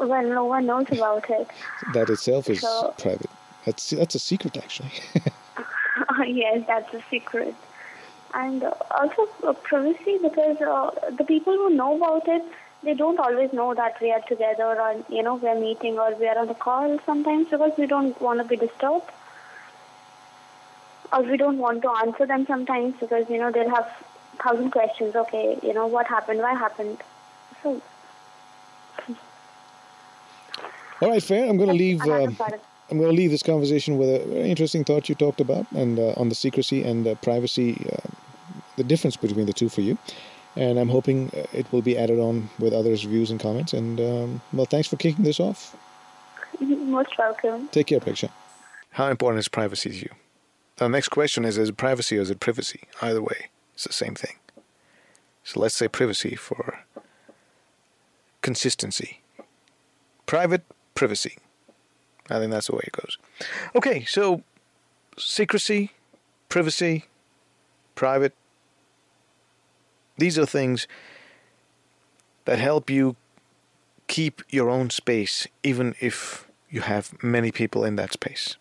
Uh, 0.01 0.08
well, 0.08 0.23
no 0.23 0.45
one 0.45 0.65
knows 0.65 0.88
about 0.91 1.30
it. 1.30 1.47
That 1.93 2.10
itself 2.10 2.49
is 2.49 2.62
So- 2.62 2.93
private. 2.97 3.30
That's 3.65 3.89
that's 3.89 4.15
a 4.15 4.19
secret, 4.19 4.56
actually. 4.58 4.91
yes, 6.27 6.63
that's 6.67 6.93
a 6.93 7.03
secret. 7.10 7.53
And 8.33 8.63
uh, 8.63 8.73
also 8.91 9.27
uh, 9.43 9.53
privacy 9.53 10.17
because 10.21 10.59
uh, 10.61 10.91
the 11.17 11.23
people 11.23 11.53
who 11.53 11.69
know 11.69 11.95
about 11.97 12.27
it, 12.27 12.43
they 12.83 12.93
don't 12.93 13.19
always 13.19 13.51
know 13.53 13.73
that 13.73 13.99
we 14.01 14.11
are 14.11 14.21
together 14.21 14.79
or, 14.79 15.03
you 15.09 15.23
know, 15.23 15.35
we're 15.35 15.59
meeting 15.59 15.97
or 15.97 16.13
we 16.15 16.27
are 16.27 16.37
on 16.37 16.47
the 16.47 16.53
call 16.53 16.99
sometimes 17.05 17.49
because 17.49 17.71
we 17.77 17.87
don't 17.87 18.19
want 18.21 18.39
to 18.39 18.45
be 18.45 18.55
disturbed. 18.55 19.09
Or 21.11 21.21
we 21.23 21.37
don't 21.37 21.57
want 21.57 21.81
to 21.83 21.89
answer 21.89 22.25
them 22.25 22.45
sometimes 22.45 22.95
because, 22.99 23.29
you 23.29 23.37
know, 23.37 23.51
they'll 23.51 23.69
have 23.69 23.89
thousand 24.43 24.71
questions. 24.71 25.15
Okay, 25.15 25.57
you 25.63 25.73
know, 25.73 25.87
what 25.87 26.05
happened? 26.07 26.39
Why 26.39 26.53
happened? 26.53 26.97
So, 27.63 27.81
All 31.01 31.09
right, 31.09 31.23
fair. 31.23 31.47
I'm 31.49 31.57
going 31.57 31.69
to 31.69 31.75
leave. 31.75 32.01
another 32.01 32.23
Um, 32.27 32.35
part 32.35 32.53
of- 32.53 32.61
I'm 32.89 32.97
going 32.97 33.10
to 33.10 33.15
leave 33.15 33.32
this 33.32 33.43
conversation 33.43 33.97
with 33.97 34.10
a 34.10 34.26
very 34.26 34.50
interesting 34.50 34.84
thought 34.84 35.10
you 35.10 35.15
talked 35.15 35.41
about 35.41 35.69
and 35.73 36.00
uh, 36.00 36.13
on 36.15 36.30
the 36.30 36.36
secrecy 36.36 36.84
and 36.84 37.06
uh, 37.06 37.15
privacy, 37.15 37.86
uh, 37.91 38.10
the 38.78 38.84
difference 38.84 39.17
between 39.17 39.45
the 39.45 39.54
two 39.54 39.67
for 39.67 39.82
you. 39.82 39.97
And 40.56 40.80
I'm 40.80 40.89
hoping 40.89 41.30
uh, 41.36 41.43
it 41.54 41.71
will 41.71 41.82
be 41.82 41.97
added 41.97 42.19
on 42.19 42.50
with 42.60 42.73
others' 42.73 43.04
views 43.04 43.30
and 43.30 43.39
comments. 43.39 43.73
And 43.73 44.00
um, 44.00 44.41
well, 44.54 44.65
thanks 44.65 44.88
for 44.88 44.95
kicking 44.95 45.26
this 45.26 45.39
off. 45.39 45.76
Most 46.60 47.17
welcome. 47.17 47.67
Take 47.69 47.88
care, 47.88 48.00
Preksha. 48.00 48.30
How 48.91 49.10
important 49.10 49.39
is 49.39 49.47
privacy 49.47 49.89
to 49.89 49.95
you? 49.95 50.10
The 50.78 50.88
next 50.88 51.10
question 51.10 51.45
is: 51.45 51.58
Is 51.58 51.69
it 51.69 51.78
privacy 51.78 52.17
or 52.17 52.21
is 52.21 52.32
it 52.32 52.39
privacy? 52.39 52.82
Either 53.02 53.21
way, 53.21 53.50
it's 53.73 53.84
the 53.84 53.93
same 53.93 54.15
thing. 54.15 54.38
So 55.43 55.60
let's 55.60 55.76
say 55.76 55.88
privacy 55.88 56.36
for 56.36 56.80
consistency. 58.41 59.21
Private 60.26 60.63
privacy. 60.95 61.38
I 62.29 62.39
think 62.39 62.51
that's 62.51 62.67
the 62.67 62.75
way 62.75 62.83
it 62.85 62.93
goes. 62.93 63.17
Okay, 63.75 64.03
so 64.05 64.43
secrecy, 65.17 65.91
privacy, 66.49 67.05
private. 67.95 68.33
These 70.17 70.37
are 70.37 70.45
things 70.45 70.87
that 72.45 72.59
help 72.59 72.89
you 72.89 73.15
keep 74.07 74.41
your 74.49 74.69
own 74.69 74.89
space, 74.89 75.47
even 75.63 75.95
if 75.99 76.47
you 76.69 76.81
have 76.81 77.11
many 77.23 77.51
people 77.51 77.83
in 77.83 77.95
that 77.97 78.13
space. 78.13 78.55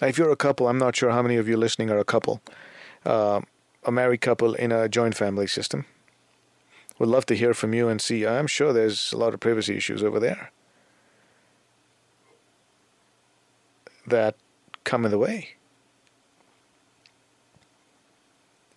Now, 0.00 0.08
if 0.08 0.18
you're 0.18 0.30
a 0.30 0.36
couple, 0.36 0.68
I'm 0.68 0.78
not 0.78 0.94
sure 0.94 1.10
how 1.10 1.22
many 1.22 1.36
of 1.36 1.48
you 1.48 1.56
listening 1.56 1.90
are 1.90 1.98
a 1.98 2.04
couple, 2.04 2.42
uh, 3.04 3.40
a 3.84 3.90
married 3.90 4.20
couple 4.20 4.54
in 4.54 4.72
a 4.72 4.88
joint 4.88 5.14
family 5.14 5.46
system. 5.46 5.86
Would 6.98 7.08
love 7.08 7.26
to 7.26 7.36
hear 7.36 7.52
from 7.52 7.74
you 7.74 7.88
and 7.88 8.00
see. 8.00 8.26
I'm 8.26 8.46
sure 8.46 8.72
there's 8.72 9.12
a 9.12 9.18
lot 9.18 9.34
of 9.34 9.40
privacy 9.40 9.76
issues 9.76 10.02
over 10.02 10.18
there 10.18 10.50
that 14.06 14.36
come 14.84 15.04
in 15.04 15.10
the 15.10 15.18
way. 15.18 15.56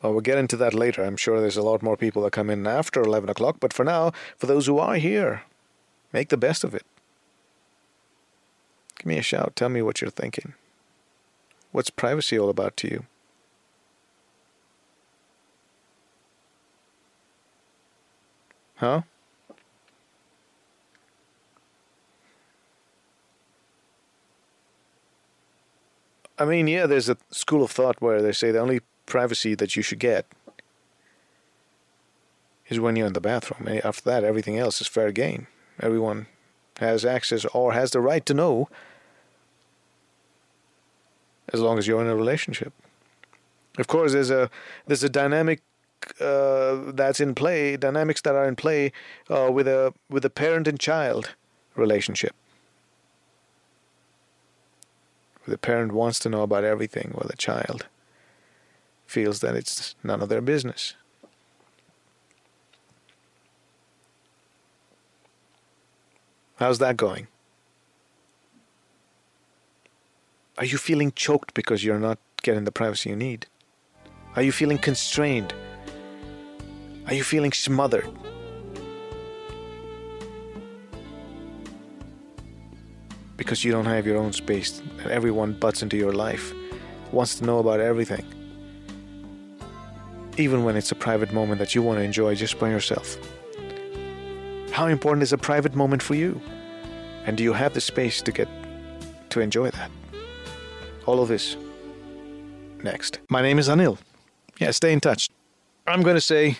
Well, 0.02 0.14
we'll 0.14 0.22
get 0.22 0.38
into 0.38 0.58
that 0.58 0.74
later. 0.74 1.04
I'm 1.04 1.18
sure 1.18 1.42
there's 1.42 1.58
a 1.58 1.62
lot 1.62 1.82
more 1.82 1.98
people 1.98 2.24
that 2.24 2.32
come 2.32 2.50
in 2.50 2.66
after 2.66 3.02
11 3.02 3.30
o'clock, 3.30 3.58
but 3.60 3.74
for 3.74 3.84
now, 3.84 4.12
for 4.38 4.48
those 4.48 4.66
who 4.66 4.80
are 4.80 4.96
here, 4.96 5.44
make 6.14 6.30
the 6.30 6.38
best 6.38 6.64
of 6.64 6.74
it. 6.74 6.86
Give 8.98 9.08
me 9.08 9.18
a 9.18 9.22
shout. 9.22 9.56
Tell 9.56 9.70
me 9.70 9.82
what 9.82 10.02
you're 10.02 10.10
thinking. 10.10 10.54
What's 11.72 11.90
privacy 11.90 12.40
all 12.40 12.50
about 12.50 12.76
to 12.78 12.88
you? 12.90 13.06
Huh? 18.80 19.02
I 26.38 26.46
mean, 26.46 26.68
yeah, 26.68 26.86
there's 26.86 27.10
a 27.10 27.18
school 27.32 27.64
of 27.64 27.72
thought 27.72 28.02
where 28.02 28.22
they 28.22 28.32
say 28.32 28.52
the 28.52 28.60
only 28.60 28.80
privacy 29.06 29.54
that 29.56 29.76
you 29.76 29.82
should 29.82 30.00
get 30.00 30.26
is 32.70 32.80
when 32.80 32.96
you're 32.96 33.08
in 33.08 33.14
the 33.14 33.20
bathroom. 33.20 33.68
Eh, 33.68 33.82
after 33.84 34.04
that, 34.04 34.24
everything 34.24 34.58
else 34.58 34.80
is 34.80 34.88
fair 34.88 35.12
game. 35.12 35.48
Everyone 35.82 36.28
has 36.78 37.04
access 37.04 37.44
or 37.46 37.74
has 37.74 37.92
the 37.92 38.00
right 38.00 38.26
to 38.26 38.34
know 38.34 38.70
as 41.52 41.60
long 41.60 41.78
as 41.78 41.88
you're 41.88 42.02
in 42.02 42.08
a 42.08 42.16
relationship. 42.16 42.72
Of 43.78 43.88
course, 43.88 44.14
there's 44.14 44.32
a 44.32 44.50
there's 44.88 45.04
a 45.04 45.10
dynamic 45.10 45.62
uh, 46.20 46.92
that's 46.92 47.20
in 47.20 47.36
play, 47.36 47.78
dynamics 47.78 48.22
that 48.22 48.36
are 48.36 48.48
in 48.48 48.56
play 48.56 48.92
uh, 49.30 49.50
with 49.52 49.68
a 49.68 49.94
with 50.10 50.26
a 50.26 50.30
parent 50.30 50.68
and 50.68 50.80
child 50.80 51.36
relationship. 51.76 52.36
The 55.48 55.58
parent 55.58 55.92
wants 55.94 56.20
to 56.20 56.30
know 56.30 56.44
about 56.44 56.64
everything, 56.64 57.12
while 57.14 57.28
the 57.28 57.38
child 57.38 57.88
feels 59.08 59.40
that 59.40 59.56
it's 59.56 59.96
none 60.04 60.22
of 60.22 60.30
their 60.30 60.42
business. 60.42 60.94
How's 66.58 66.80
that 66.80 66.98
going? 66.98 67.28
Are 70.58 70.66
you 70.66 70.78
feeling 70.78 71.14
choked 71.14 71.54
because 71.54 71.86
you're 71.86 72.00
not 72.00 72.20
getting 72.44 72.66
the 72.66 72.72
privacy 72.72 73.10
you 73.10 73.16
need? 73.16 73.46
Are 74.36 74.42
you 74.42 74.52
feeling 74.52 74.78
constrained? 74.78 75.54
Are 77.10 77.16
you 77.16 77.24
feeling 77.24 77.52
smothered? 77.52 78.08
Because 83.36 83.64
you 83.64 83.72
don't 83.72 83.86
have 83.86 84.06
your 84.06 84.18
own 84.18 84.32
space 84.32 84.80
and 85.00 85.10
everyone 85.10 85.54
butts 85.54 85.82
into 85.82 85.98
your 85.98 86.14
life, 86.14 86.54
wants 87.12 87.34
to 87.40 87.46
know 87.46 87.58
about 87.58 87.80
everything. 87.80 88.24
Even 90.38 90.64
when 90.64 90.78
it's 90.78 90.92
a 90.92 90.96
private 90.96 91.34
moment 91.34 91.58
that 91.58 91.74
you 91.74 91.82
want 91.82 91.98
to 91.98 92.04
enjoy 92.04 92.36
just 92.36 92.60
by 92.60 92.70
yourself. 92.70 93.18
How 94.72 94.86
important 94.86 95.24
is 95.24 95.34
a 95.34 95.38
private 95.40 95.74
moment 95.74 96.04
for 96.04 96.14
you? 96.14 96.40
And 97.26 97.36
do 97.36 97.44
you 97.44 97.54
have 97.54 97.74
the 97.74 97.82
space 97.82 98.22
to 98.22 98.32
get 98.32 98.48
to 99.32 99.40
enjoy 99.40 99.72
that? 99.72 99.90
All 101.08 101.24
of 101.24 101.28
this 101.28 101.58
next. 102.84 103.20
My 103.30 103.42
name 103.42 103.58
is 103.58 103.68
Anil. 103.68 103.98
Yeah, 104.60 104.70
stay 104.70 104.94
in 104.94 105.00
touch. 105.00 105.28
I'm 105.88 106.04
going 106.04 106.16
to 106.16 106.22
say 106.22 106.60